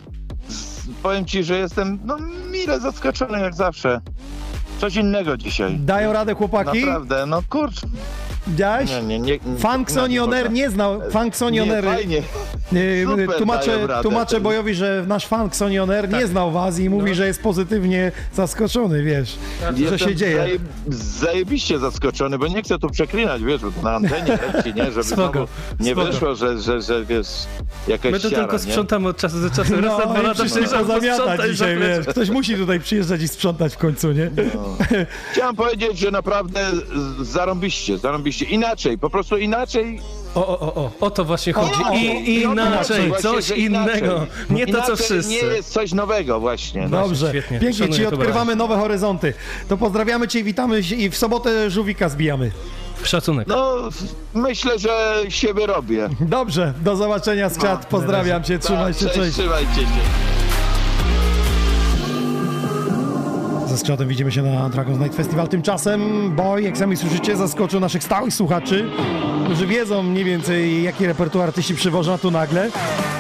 [1.03, 2.17] powiem ci, że jestem no,
[2.51, 4.01] mile zaskoczony jak zawsze.
[4.79, 5.77] Coś innego dzisiaj.
[5.79, 6.85] Dają radę chłopaki?
[6.85, 7.81] Naprawdę, no kurcz.
[8.47, 8.89] Widziałeś?
[8.89, 9.39] Nie, nie, nie.
[9.79, 11.83] nie Sonioner nie znał, Funk Sonioner.
[11.83, 12.21] Nie, fajnie.
[12.71, 14.01] Nie, Super tłumaczę, radę.
[14.03, 16.19] tłumaczę Bojowi, że nasz fan Xonioner Tak.
[16.19, 16.91] nie znał was i No.
[16.95, 20.37] mówi, że jest pozytywnie zaskoczony, wiesz, że Jestem się dzieje.
[20.37, 20.59] zaje-
[21.19, 24.85] zajebiście zaskoczony, bo nie chcę tu przeklinać, wiesz, na antenie leci, nie?
[24.91, 25.47] Żeby Spoko,
[25.79, 26.07] nie spoko.
[26.11, 27.27] wyszło, że, że, że wiesz,
[27.87, 28.59] jakaś My to siara, tylko nie?
[28.63, 29.73] sprzątamy od czasu do czasu.
[29.75, 32.07] Raz na dwa No i lata przyszli przyjeżdżam, pozamiatać posprzątaj dzisiaj, wiesz.
[32.07, 34.31] Ktoś musi tutaj przyjeżdżać i sprzątać w końcu, nie?
[35.31, 36.71] Chciałem powiedzieć, że naprawdę
[37.21, 38.45] zarąbiście, zarąbiście.
[38.45, 39.99] Inaczej, po prostu inaczej.
[40.35, 41.83] O, o, o, o, o to właśnie chodzi.
[41.85, 43.99] O, I inaczej, właśnie, coś inaczej.
[43.99, 44.27] innego.
[44.49, 45.31] Nie to, co wszyscy.
[45.31, 46.87] Nie jest coś nowego właśnie.
[46.89, 47.01] no.
[47.01, 47.59] Dobrze, świetnie.
[47.59, 49.33] pięknie, to odkrywamy nowe horyzonty.
[49.69, 52.51] To pozdrawiamy cię i witamy się i w sobotę żółwika zbijamy.
[53.03, 53.47] Szacunek.
[53.47, 53.75] No,
[54.33, 56.09] myślę, że się wyrobię.
[56.19, 59.33] Dobrze, do zobaczenia skrzat, pozdrawiam cię, trzymaj się, Tak, cześć.
[59.33, 60.40] Trzymajcie się.
[63.71, 65.47] Ze skrzatem widzimy się na Dragon's Night Festival.
[65.47, 68.89] Tymczasem Boy, jak sami słyszycie, zaskoczył naszych stałych słuchaczy,
[69.45, 72.69] którzy wiedzą mniej więcej, jaki repertuar artyści przywożą, tu nagle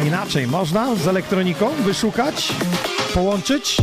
[0.07, 0.47] inaczej.
[0.47, 2.53] Można z elektroniką wyszukać,
[3.13, 3.77] połączyć.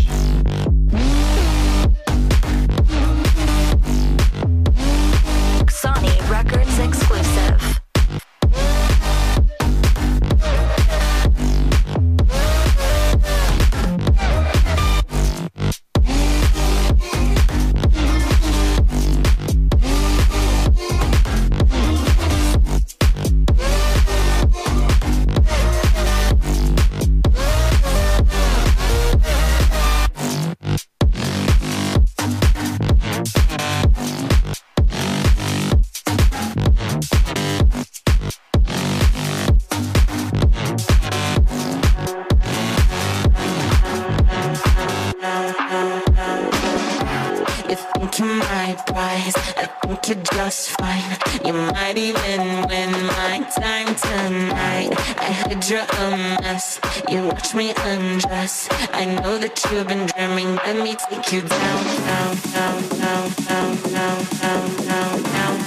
[57.08, 58.68] You watch me undress.
[58.92, 63.76] I know that you've been dreaming, let me take you down, down, down, down, down,
[63.92, 65.58] down, down, down, down,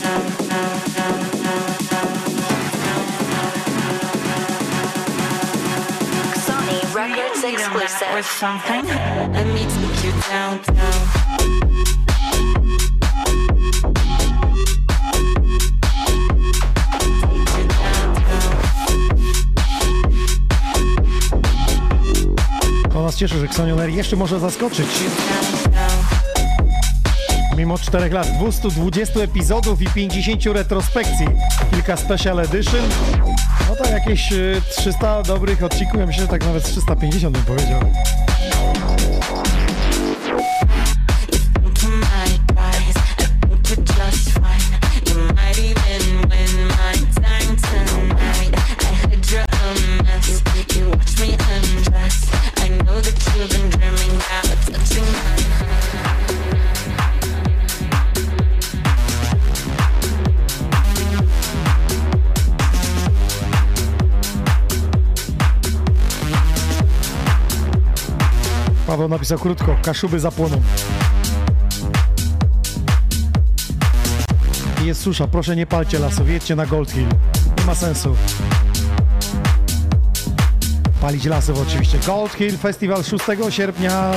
[0.00, 1.62] down, down, down, down,
[6.46, 8.08] Sony Records exclusive.
[8.12, 8.86] Or something.
[9.32, 11.11] Let me take you down, down.
[23.22, 24.86] Cieszy, że Xonioner jeszcze może zaskoczyć.
[27.56, 31.26] Mimo 4 lat, 220 epizodów i 50 retrospekcji,
[31.70, 32.80] kilka special edition,
[33.68, 37.80] no to jakieś y, 300 dobrych odcinków, ja myślę, że tak nawet 350 bym powiedział.
[69.22, 70.60] Napisał krótko, kaszuby zapłoną.
[74.84, 77.06] Jest susza, proszę nie palcie lasów, jedźcie na Gold Hill.
[77.58, 78.16] Nie ma sensu.
[81.00, 81.98] Palić lasów oczywiście.
[82.06, 84.12] Gold Hill Festival 6 sierpnia.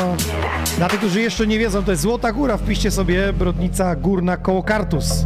[0.78, 2.58] Dla tych, którzy jeszcze nie wiedzą, to jest Złota Góra.
[2.58, 5.26] Wpiszcie sobie Brodnica Górna koło Kartus.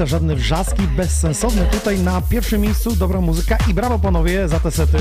[0.00, 1.62] chcę, żadne wrzaski bezsensowne.
[1.62, 4.98] Tutaj na pierwszym miejscu dobra muzyka i brawo panowie za te sety.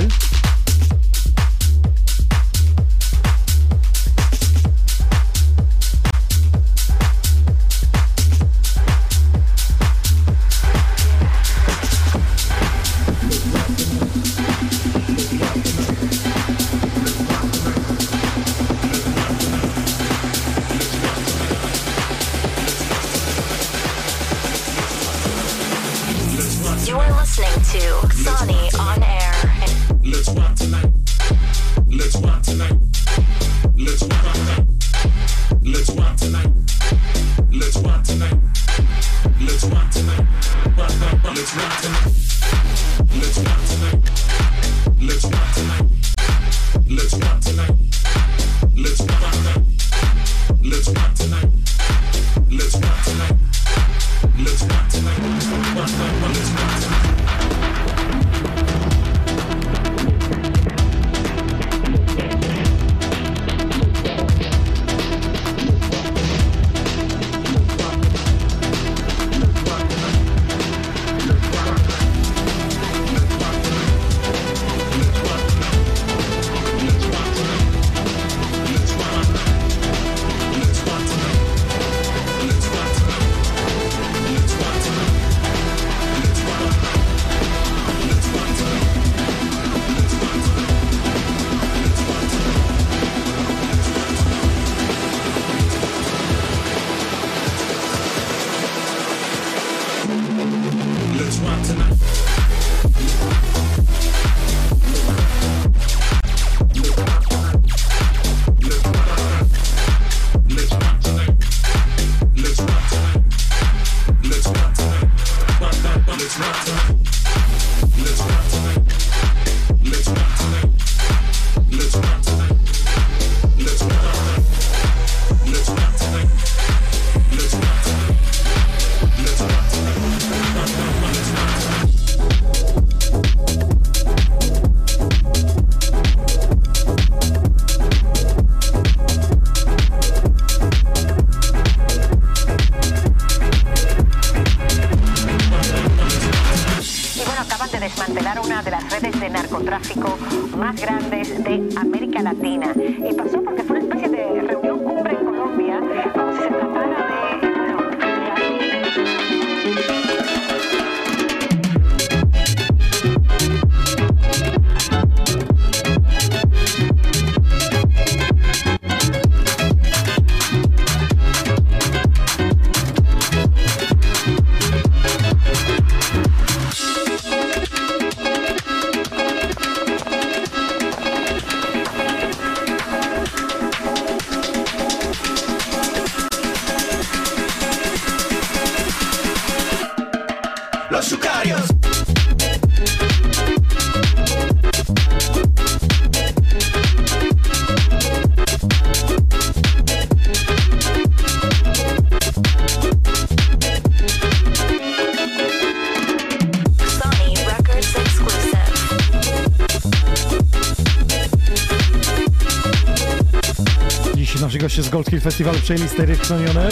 [215.19, 216.69] Polski Festiwal Przejmistery Chronione.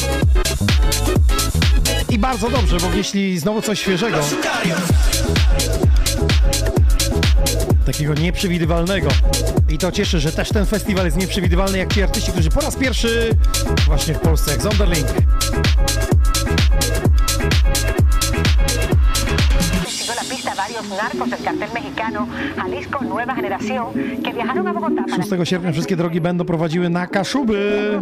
[2.10, 4.18] I bardzo dobrze, bo jeśli znowu coś świeżego,
[7.86, 9.10] takiego nieprzewidywalnego,
[9.70, 12.76] i to cieszy, że też ten festiwal jest nieprzewidywalny, jak ci artyści, którzy po raz
[12.76, 13.36] pierwszy
[13.86, 15.08] właśnie w Polsce, jak Zonderling.
[20.98, 23.94] narcos, el cartel mexicano, Jalisco, Nueva Generación,
[24.24, 25.04] que viajaron a Bogotá.
[25.16, 28.00] 6 sierpnia wszystkie drogi będą prowadziły na Kaszuby.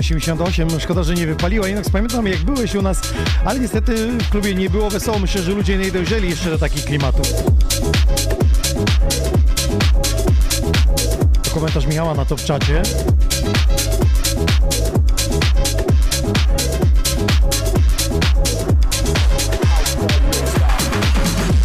[0.00, 0.80] 88.
[0.80, 1.68] Szkoda, że nie wypaliła.
[1.68, 3.00] Inox, pamiętam jak byłeś u nas,
[3.44, 5.18] ale niestety w klubie nie było wesoło.
[5.18, 7.32] Myślę, że ludzie nie dojrzeli jeszcze do takich klimatów.
[11.54, 12.82] Komentarz Michała na to w czacie.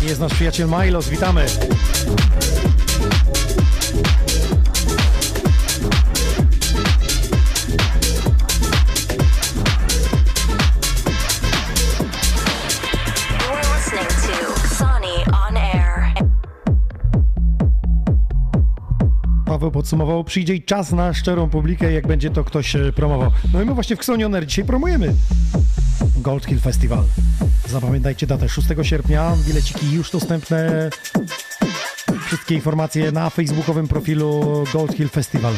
[0.02, 1.46] Jest nasz przyjaciel Milos, witamy.
[19.76, 23.32] Paweł podsumował, przyjdzie czas na szczerą publikę, jak będzie to ktoś e, promował.
[23.54, 25.14] No i my właśnie w Xonioner dzisiaj promujemy
[26.18, 27.04] Gold Hill Festival.
[27.68, 30.90] Zapamiętajcie datę 6 sierpnia, bileciki już dostępne.
[32.26, 35.54] Wszystkie informacje na facebookowym profilu Gold Hill Festival.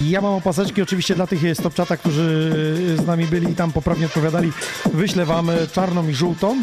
[0.00, 2.52] Ja mam opaseczki oczywiście dla tych stopczata, którzy
[2.96, 4.52] z nami byli i tam poprawnie odpowiadali.
[4.94, 6.56] Wyślę wam e, czarną i żółtą,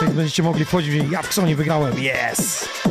[0.00, 1.94] więc będziecie mogli wchodzić ja w Xonie wygrałem.
[1.94, 2.81] Yes!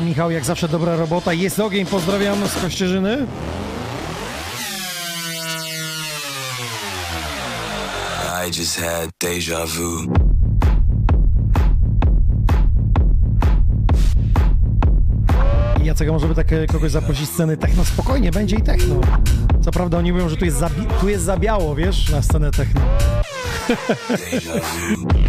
[0.00, 3.26] Michał, jak zawsze dobra robota, jest ogień, pozdrawiam z Kościerzyny.
[8.46, 10.12] I just had deja vu.
[15.84, 17.84] Jacek, może by tak e, kogoś zaprosić sceny techno?
[17.84, 18.94] Spokojnie, będzie i techno.
[19.64, 20.70] Co prawda oni mówią, że tu jest za,
[21.00, 22.80] tu jest za biało, wiesz, na scenę techno.
[24.08, 25.21] Deja vu.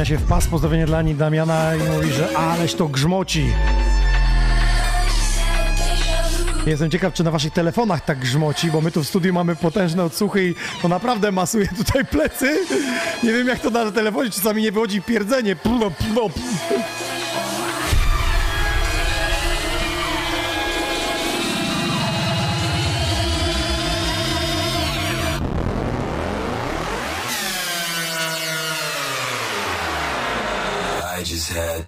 [0.00, 3.52] Kłania się w pas, pozdrowienie dla niej Damiana i mówi, że aleś to grzmoci.
[6.66, 10.04] Jestem ciekaw, czy na waszych telefonach tak grzmoci, bo my tu w studiu mamy potężne
[10.04, 12.58] odsłuchy i to naprawdę masuje tutaj plecy.
[13.22, 15.56] Nie wiem, jak to na telefonie czasami nie wychodzi pierdzenie.
[15.56, 16.30] Plo, plo.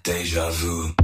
[0.03, 1.02] Deja vu.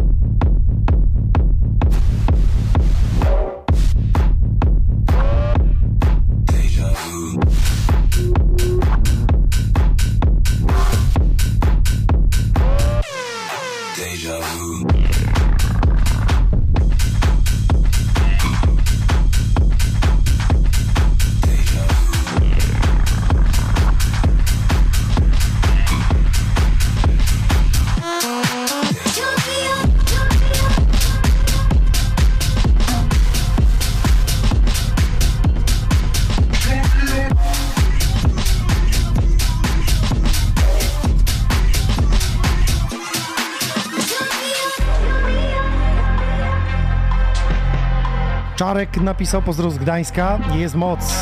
[48.59, 51.15] Czarek napisał pozdrow z Gdańska, jest moc.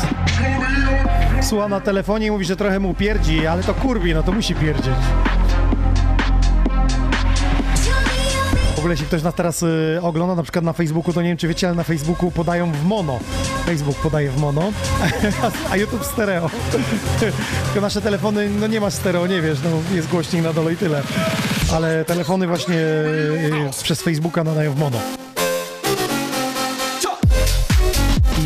[1.41, 4.55] Słucha na telefonie i mówi, że trochę mu pierdzi, ale to kurwi, no to musi
[4.55, 4.95] pierdzieć.
[8.75, 11.37] W ogóle jeśli ktoś nas teraz y, ogląda, na przykład na Facebooku, to nie wiem
[11.37, 13.19] czy wiecie, ale na Facebooku podają w mono.
[13.65, 14.71] Facebook podaje w mono,
[15.71, 16.49] a YouTube stereo.
[17.65, 20.77] Tylko nasze telefony, no nie ma stereo, nie wiesz, no jest głośnik na dole i
[20.77, 21.01] tyle.
[21.73, 25.26] Ale telefony właśnie y, przez Facebooka nadają w mono.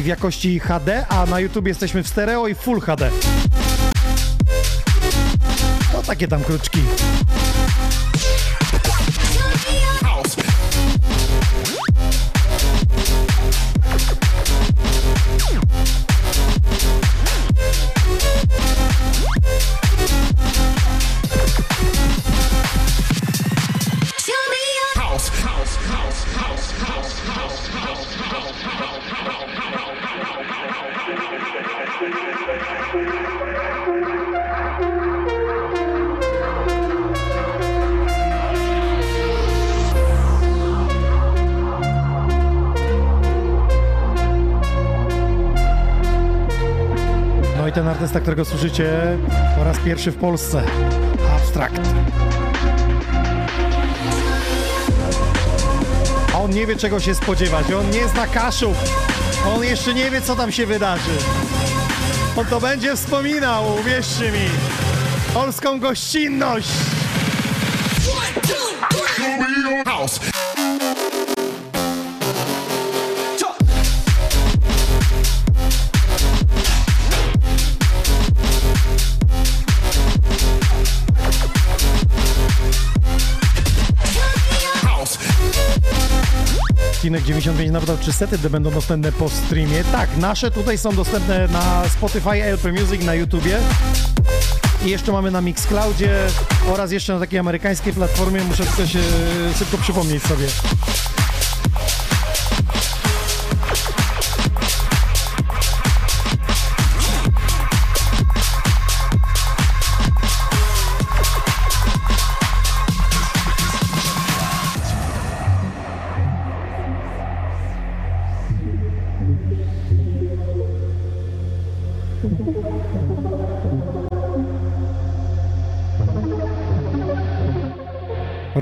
[0.03, 3.10] W jakości HD, a na YouTube jesteśmy w stereo i full HD.
[5.94, 6.80] No takie tam kruczki.
[48.12, 49.18] Artysta, którego słyszycie
[49.58, 50.64] po raz pierwszy w Polsce.
[51.36, 51.82] Abstrakt.
[56.34, 58.78] A on nie wie czego się spodziewać, on nie zna kaszów.
[59.56, 61.12] On jeszcze nie wie co tam się wydarzy.
[62.38, 64.50] On to będzie wspominał, uwierzcie mi.
[65.34, 66.70] Polską gościnność.
[69.86, 70.20] House.
[70.20, 70.31] House.
[87.12, 89.84] Kinek 95 napytał, czy sety będą dostępne po streamie.
[89.84, 93.58] Tak, nasze tutaj są dostępne na Spotify, LP Music, na YouTubie.
[94.86, 96.28] I jeszcze mamy na Mixcloudzie
[96.68, 98.44] oraz jeszcze na takiej amerykańskiej platformie.
[98.44, 99.00] Muszę tylko się
[99.58, 100.48] szybko przypomnieć sobie.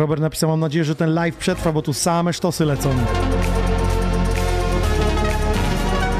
[0.10, 2.90] Robert napisał, mam nadzieję, że ten live przetrwa, bo tu same sztosy lecą.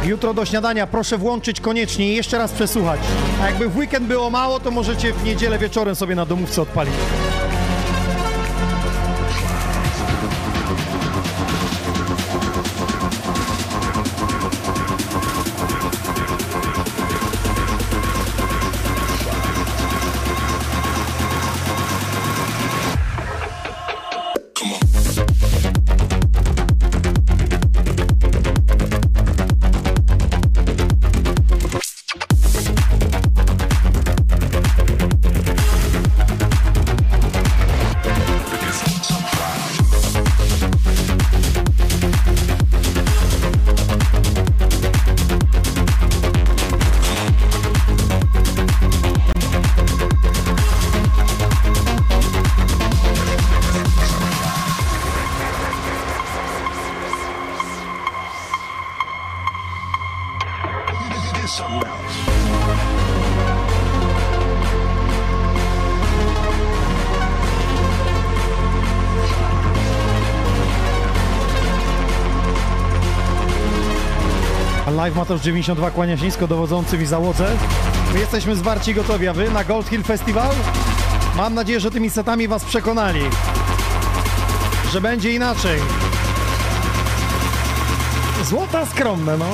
[0.06, 3.00] Jutro do śniadania proszę włączyć koniecznie i jeszcze raz przesłuchać.
[3.42, 6.94] A jakby w weekend było mało, to możecie w niedzielę wieczorem sobie na domówce odpalić.
[75.30, 77.58] Mateusz 92 kłania się nisko dowodzącym i załodze.
[78.14, 80.56] My jesteśmy zwarci gotowi, a wy na Gold Hill Festival?
[81.38, 83.22] Mam nadzieję, że tymi setami was przekonali,
[84.92, 85.80] że będzie inaczej.
[88.44, 89.46] Złota skromne, no.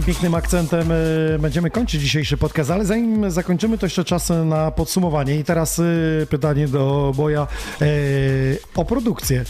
[0.00, 4.70] Tym pięknym akcentem e, będziemy kończyć dzisiejszy podcast, ale zanim zakończymy, to jeszcze czas na
[4.70, 5.36] podsumowanie.
[5.36, 5.82] I teraz e,
[6.26, 7.46] pytanie do Boja
[7.80, 7.86] e,
[8.74, 9.44] o produkcję.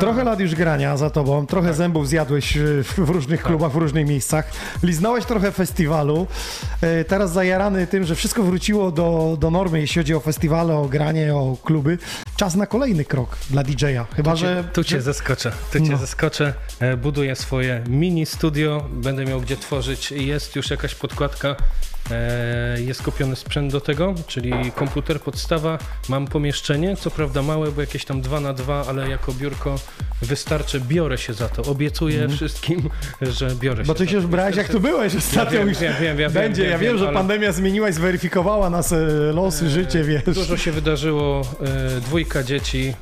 [0.00, 4.06] Trochę lat już grania za tobą, trochę zębów zjadłeś e, w, różnych klubach, w różnych
[4.06, 4.50] miejscach.
[4.82, 6.26] Liznąłeś trochę festiwalu.
[6.80, 10.84] E, teraz zajarany tym, że wszystko wróciło do, do normy, jeśli chodzi o festiwale, o
[10.88, 11.98] granie, o kluby.
[12.36, 14.06] Czas na kolejny krok dla DJ-a.
[14.16, 14.64] Chyba, tu cię, że...
[14.72, 15.96] Tu cię zaskoczę, tu cię No.
[15.98, 16.52] zaskoczę.
[16.80, 20.10] E, Buduję swoje mini studio, będę miał gdzie tworzyć.
[20.12, 21.56] Jest już jakaś podkładka,
[22.76, 25.78] jest kupiony sprzęt do tego, czyli komputer, podstawa.
[26.08, 29.74] Mam pomieszczenie, co prawda małe, bo jakieś tam 2 na 2 ale jako biurko
[30.22, 30.80] wystarczy.
[30.80, 31.62] Biorę się za to.
[31.62, 32.36] Obiecuję Mhm.
[32.36, 32.90] wszystkim,
[33.22, 35.58] że biorę się Bo ty się już brałeś, jak tu byłeś ostatnio.
[35.58, 38.70] wiem, już wiem, wiem, wiem, Będzie, wiem, ja wiem, że ale- pandemia zmieniła i zweryfikowała
[38.70, 38.96] nas e,
[39.34, 40.22] losy, życie, wiesz.
[40.24, 41.42] Dużo się wydarzyło,
[41.96, 42.94] e, dwójka dzieci,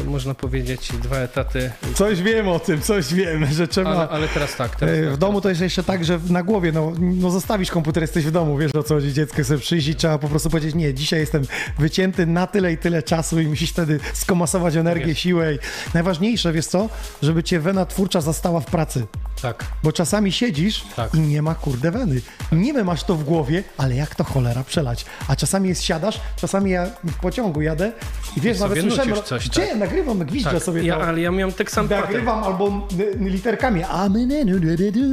[0.00, 1.70] e, można powiedzieć, dwa etaty.
[1.94, 3.90] Coś wiem o tym, coś wiem, że trzeba...
[3.90, 5.12] Ale, ale teraz tak, teraz E, tak.
[5.14, 8.30] W domu to jest jeszcze tak, że na głowie, no, no zostawisz komputer, jesteś w
[8.30, 11.20] domu, wiesz o co chodzi, dziecko sobie przyjść i trzeba po prostu powiedzieć, nie, dzisiaj
[11.20, 11.42] jestem
[11.78, 15.58] wycięty na tyle i tyle czasu i musisz wtedy skomasować energię, siłę i
[15.94, 16.88] najważniejsze, wiesz co,
[17.22, 19.06] żeby cię wena twórcza zastała w pracy.
[19.42, 19.64] Tak.
[19.82, 20.84] Bo czasami siedzisz
[21.14, 22.20] i nie ma kurde weny.
[22.52, 25.04] Niby masz to w głowie, ale jak to cholera przelać?
[25.28, 27.92] A czasami jest siadasz, czasami ja w pociągu jadę
[28.36, 29.76] i wiesz, I nawet słyszałem, nucisz coś, gdzie tak.
[29.76, 31.02] nagrywam, gwizdzę Tak, sobie ja, to.
[31.06, 31.88] ale ja miałem tak sam.
[31.88, 32.88] Nagrywam albo
[33.20, 33.84] literkami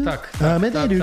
[0.06, 1.02] Tak, amen, tak, tak,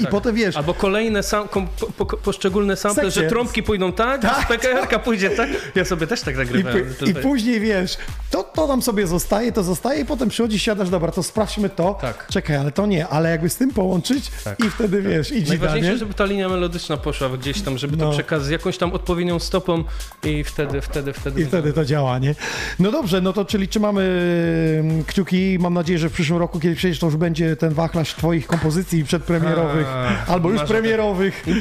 [0.00, 0.10] i tak.
[0.10, 4.36] potem wiesz, Albo kolejne sam, kom, po, po, poszczególne sample, że trąbki pójdą tak, Tak,
[4.36, 5.48] tak PKR-ka pójdzie tak.
[5.74, 6.94] Ja sobie też tak I, nagrywałem.
[7.00, 7.96] p- I później wiesz,
[8.30, 11.98] to, to tam sobie zostaje, to zostaje i potem przychodzi, siadasz, dobra, to sprawdźmy to.
[12.30, 14.30] Czekaj, ale to nie, ale jakby z tym połączyć
[14.66, 15.98] i wtedy wiesz, idź da, Najważniejsze, nie?
[15.98, 18.04] żeby ta linia melodyczna poszła gdzieś tam, żeby No.
[18.06, 19.84] to przekaz z jakąś tam odpowiednią stopą
[20.24, 21.40] i wtedy, wtedy, wtedy.
[21.42, 22.34] I wtedy to działa, nie?
[22.78, 24.02] No dobrze, no to czyli trzymamy
[24.80, 25.58] mm, kciuki.
[25.60, 29.04] Mam nadzieję, że w przyszłym roku, kiedy przyjdziesz, to już będzie ten wachlarz twoich kompozycji
[29.04, 30.74] przedpremierowych, A, albo już marzę.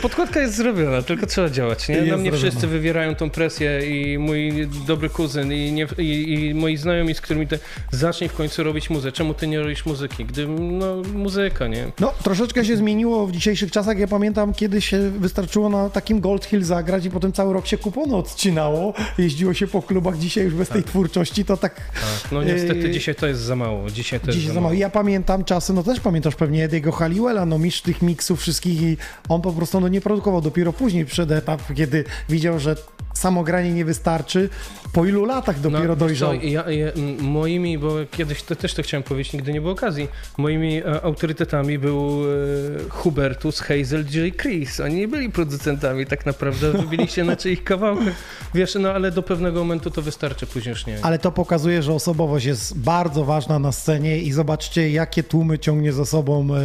[0.02, 1.96] Podkładka jest zrobiona, tylko trzeba działać, nie?
[1.96, 2.50] Jest Na mnie zrobiona.
[2.52, 7.22] wszyscy wywierają tą presję i mój dobry kuzyn i, nie, i, i moi znajomi, z
[7.22, 7.60] którymi te
[7.92, 9.12] zacznij w końcu robić muzę.
[9.12, 10.26] Czemu ty nie robisz muzyki?
[10.26, 11.86] Gdy, no, muzyka, nie?
[12.00, 14.00] No, troszeczkę się zmieniło w dzisiejszych czasach.
[14.00, 17.78] Ja pamiętam, kiedyś się wystarczyło na takim Gold Hill zagrać i potem cały rok się
[17.78, 18.94] kupony odcinało.
[19.18, 20.18] Jeździło się po klubach.
[20.18, 21.76] Dzisiaj już bez tej twórczości to tak...
[21.76, 22.32] Tak.
[22.32, 23.90] No niestety Yy, dzisiaj to jest za mało.
[23.90, 24.74] Dzisiaj to jest za mało.
[24.74, 28.98] Ja pamiętam czasy, no też pamiętasz pewnie Ediego Halliwella, no mistrz tych miksów wszystkich i
[29.30, 30.42] on po prostu no, nie produkował.
[30.42, 32.76] Dopiero później przyszedł etap, kiedy widział, że
[33.18, 34.50] samo granie nie wystarczy.
[34.94, 36.30] Po ilu latach dopiero No, dojrzał.
[36.30, 40.08] Co, ja, ja, moimi, bo kiedyś to, też to chciałem powiedzieć, nigdy nie było okazji.
[40.38, 44.42] Moimi e, autorytetami był e, Hubertus, Hazel, J.
[44.42, 44.80] Chris.
[44.80, 48.14] Oni nie byli producentami tak naprawdę, wybili się na czyich kawałkach.
[48.54, 50.98] Wiesz, no ale do pewnego momentu to wystarczy, później już nie.
[51.02, 55.94] Ale to pokazuje, że osobowość jest bardzo ważna na scenie i zobaczcie, jakie tłumy ciągnie
[55.94, 56.60] za sobą e,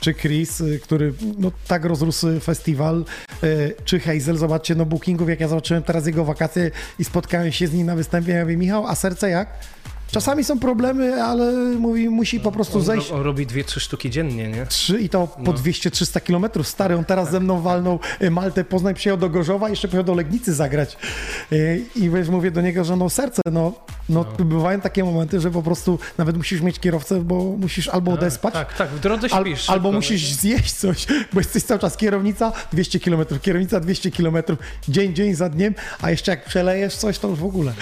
[0.00, 3.04] czy Chris, e, który no, tak rozrósł festiwal,
[3.42, 3.46] e,
[3.84, 4.36] czy Hazel.
[4.36, 7.96] Zobaczcie, no bookingów, jak ja zobaczyłem teraz jego wakacje i spotkałem się z nim na
[7.96, 9.48] występie, ja mówię, Michał, a serce jak?
[10.10, 13.10] Czasami są problemy, ale mówi, musi po prostu On, zejść.
[13.10, 14.66] on robi dwie, trzy sztuki dziennie, nie?
[14.66, 15.52] Trzy i to po No.
[15.52, 16.96] 200-300 kilometrów stary.
[16.96, 20.54] On teraz ze mną walnął y, Maltę, Poznań, przyjechał do Gorzowa, jeszcze pojechał do Legnicy
[20.54, 20.96] zagrać.
[21.52, 23.72] Y, I wiesz, mówię do niego, że no serce, no,
[24.12, 28.54] no, bywają takie momenty, że po prostu nawet musisz mieć kierowcę, bo musisz albo odespać,
[28.54, 29.70] Tak, tak, w drodze al, śpisz.
[29.70, 34.36] albo szybko, musisz zjeść coś, bo jesteś cały czas kierownica 200 km, kierownica 200 km,
[34.88, 37.72] dzień, dzień za dniem, a jeszcze jak przelejesz coś, to już w ogóle.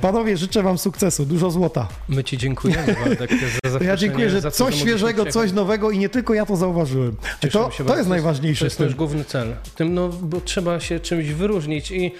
[0.00, 1.88] Panowie, życzę wam sukcesu, dużo złota.
[2.08, 3.30] My ci dziękujemy, Waldek,
[3.72, 7.16] za ja dziękuję, że coś świeżego, coś nowego i nie tylko ja to zauważyłem.
[7.42, 8.60] Cieszymy To, to jest najważniejsze.
[8.60, 9.54] To jest nasz główny cel.
[9.74, 12.14] Tym, no, bo trzeba się czymś wyróżnić i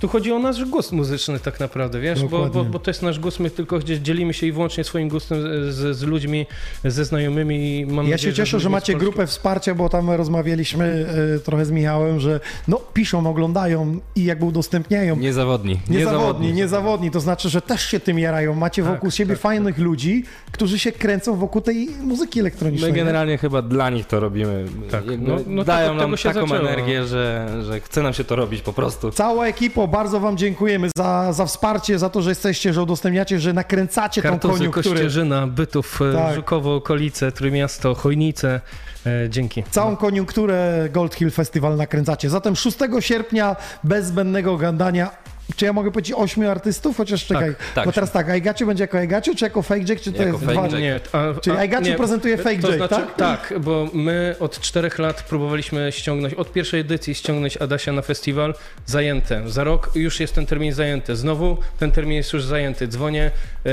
[0.00, 3.18] tu chodzi o nasz gust muzyczny tak naprawdę, wiesz, bo, bo, bo to jest nasz
[3.18, 5.38] gust, my tylko gdzieś dzielimy się i wyłącznie swoim gustem
[5.72, 6.46] z, z ludźmi,
[6.84, 10.10] ze znajomymi i mam Ja nadzieję, się cieszę, że ludźmi macie grupę wsparcia, bo tam
[10.10, 11.06] rozmawialiśmy
[11.36, 15.16] e, trochę z Michałem, że no piszą, oglądają i jakby udostępniają.
[15.16, 15.80] Niezawodni.
[15.88, 18.54] Niezawodni, niezawodni, to znaczy, że też się tym jarają.
[18.54, 22.90] Macie Tak, wokół siebie fajnych ludzi, którzy się kręcą wokół tej muzyki elektronicznej.
[22.92, 23.02] My nie?
[23.04, 24.64] generalnie chyba dla nich to robimy.
[24.90, 26.60] Tak, no- no tak dają od nam taką zaczęło.
[26.60, 29.10] energię, że, że chce nam się to robić po prostu.
[29.10, 33.52] Cała ekipo, bardzo wam dziękujemy za, za wsparcie, za to, że jesteście, że udostępniacie, że
[33.52, 34.90] nakręcacie tą Kartuzy, koniunkturę.
[34.90, 36.34] Kościerzyna, Bytów, e, Tak.
[36.34, 38.60] Żukowo, okolice, Trójmiasto, Chojnice.
[39.06, 39.62] E, dzięki.
[39.70, 42.30] Całą koniunkturę Gold Hill Festival nakręcacie.
[42.30, 45.10] Zatem 6 sierpnia bez zbędnego gadania
[45.56, 46.96] czy ja mogę powiedzieć ośmiu artystów?
[46.96, 47.86] Chociaż czekaj, tak.
[47.86, 50.44] bo teraz tak, Aigaciu będzie jako Aigaciu, czy jako Fake Jack, czy to Jako jest
[50.44, 50.78] Fake dwa?
[50.78, 50.80] Jack.
[50.80, 53.16] Nie, a, Czyli Aigaciu prezentuje Fake to Jack, znaczy, tak?
[53.16, 58.54] Tak, bo my od czterech lat próbowaliśmy ściągnąć, od pierwszej edycji ściągnąć Adasia na festiwal,
[58.86, 59.42] zajęte.
[59.46, 61.16] Za rok już jest ten termin zajęty.
[61.16, 62.88] Znowu ten termin jest już zajęty.
[62.88, 63.30] Dzwonię
[63.66, 63.70] e,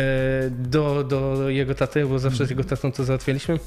[0.49, 3.59] do, do jego taty, bo zawsze z jego tatą to załatwialiśmy.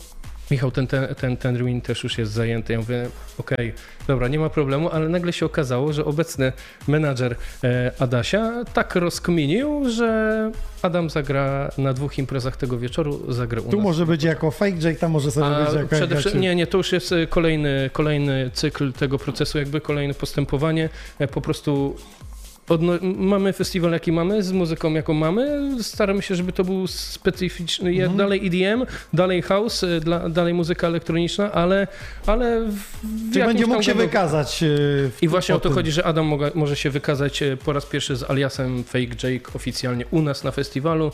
[0.51, 2.73] Michał, ten, ten, ten, ten termin też już jest zajęty.
[2.73, 3.07] Ja mówię,
[3.39, 3.73] okej,
[4.07, 6.53] dobra, nie ma problemu, ale nagle się okazało, że obecny
[6.89, 10.51] menadżer e, Adasia tak rozkminił, że
[10.83, 13.85] Adam zagra na dwóch imprezach tego wieczoru, zagra u Tu nas.
[13.85, 16.67] może być jako Fake Jack, tam może sobie A być jako przede wszystkim, nie, nie,
[16.67, 20.89] to już jest e, kolejny, kolejny cykl tego procesu, jakby kolejne postępowanie.
[21.19, 21.97] E, Po prostu
[22.71, 25.71] odno- mamy festiwal, jaki mamy, z muzyką, jaką mamy.
[25.83, 30.87] Staramy się, żeby to był specyficzny, je- dalej EDM, dalej house, e, dla, dalej muzyka
[30.87, 31.87] elektroniczna, ale,
[32.27, 34.07] ale w, w Czy jakimś będzie mógł się gatunku.
[34.09, 34.63] wykazać?
[34.63, 34.67] e,
[35.23, 35.75] I właśnie o to tym?
[35.75, 39.53] chodzi, że Adam moga, może się wykazać e, po raz pierwszy z aliasem Fake Jake
[39.55, 41.13] oficjalnie u nas na festiwalu.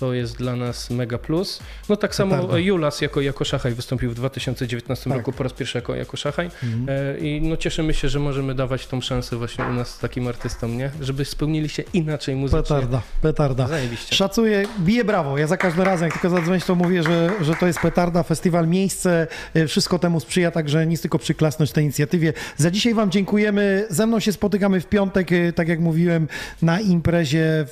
[0.00, 1.60] To jest dla nas mega plus.
[1.88, 2.56] No tak samo Petarda.
[2.56, 5.18] e, Julas jako, jako Szachaj wystąpił w 2019 Tak.
[5.18, 6.50] roku po raz pierwszy jako, jako Szachaj.
[6.62, 6.86] Mhm.
[7.16, 10.76] E, I no cieszymy się, że możemy dawać tą szansę właśnie u nas takim artystom,
[10.78, 10.90] nie?
[11.00, 12.62] Żeby spełnili się inaczej muzycznie.
[12.62, 13.66] Petarda, petarda.
[13.68, 14.16] Zajebiście.
[14.16, 15.38] Szacuję, biję brawo.
[15.38, 18.68] Ja za każdym razem, jak tylko zadzwonić, to mówię, że, że to jest petarda, festiwal,
[18.68, 22.32] miejsce, e, wszystko temu sprzyja, także nic tylko przyklasnąć tej inicjatywie.
[22.56, 23.86] Za dzisiaj Wam dziękujemy.
[23.90, 26.28] Ze mną się spotykamy w piątek, tak jak mówiłem,
[26.62, 27.66] na imprezie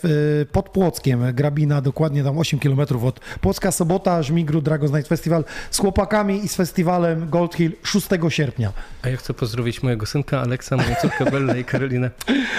[0.53, 5.79] pod Płockiem, Grabina, dokładnie tam 8 km od Płocka, sobota, Żmigru, Dragons Night Festival z
[5.79, 8.73] chłopakami i z festiwalem Gold Hill 6 sierpnia.
[9.03, 12.11] A ja chcę pozdrowić mojego synka Aleksa, moją córkę Bellę i Karolinę.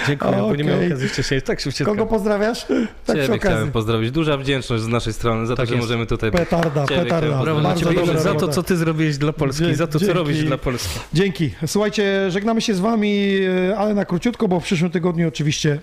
[0.06, 1.42] Dziękuję, bo nie miałem okazji wcześniej.
[1.42, 1.92] Tak szybciutko.
[1.92, 2.66] Kogo pozdrawiasz?
[3.06, 3.38] Tak Ciebie okazji.
[3.40, 4.10] chciałem pozdrowić.
[4.10, 6.40] Duża wdzięczność z naszej strony za Tak to, że możemy tutaj być.
[6.40, 7.42] Petarda, Ciebie petarda.
[7.42, 9.92] Brawo dla Bardzo ciebie dobra za to, co ty zrobiłeś dla Polski, Dzie- za to,
[9.92, 10.14] co dzięki.
[10.14, 10.98] robisz dla Polski.
[11.12, 11.50] Dzięki.
[11.66, 13.38] Słuchajcie, żegnamy się z Wami,
[13.70, 15.78] e, ale na króciutko, bo w przyszłym tygodniu oczywiście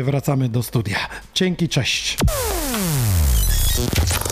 [0.00, 0.96] e, wracamy do studia.
[1.34, 2.16] Dzięki, cześć.
[3.74, 4.31] Thank you.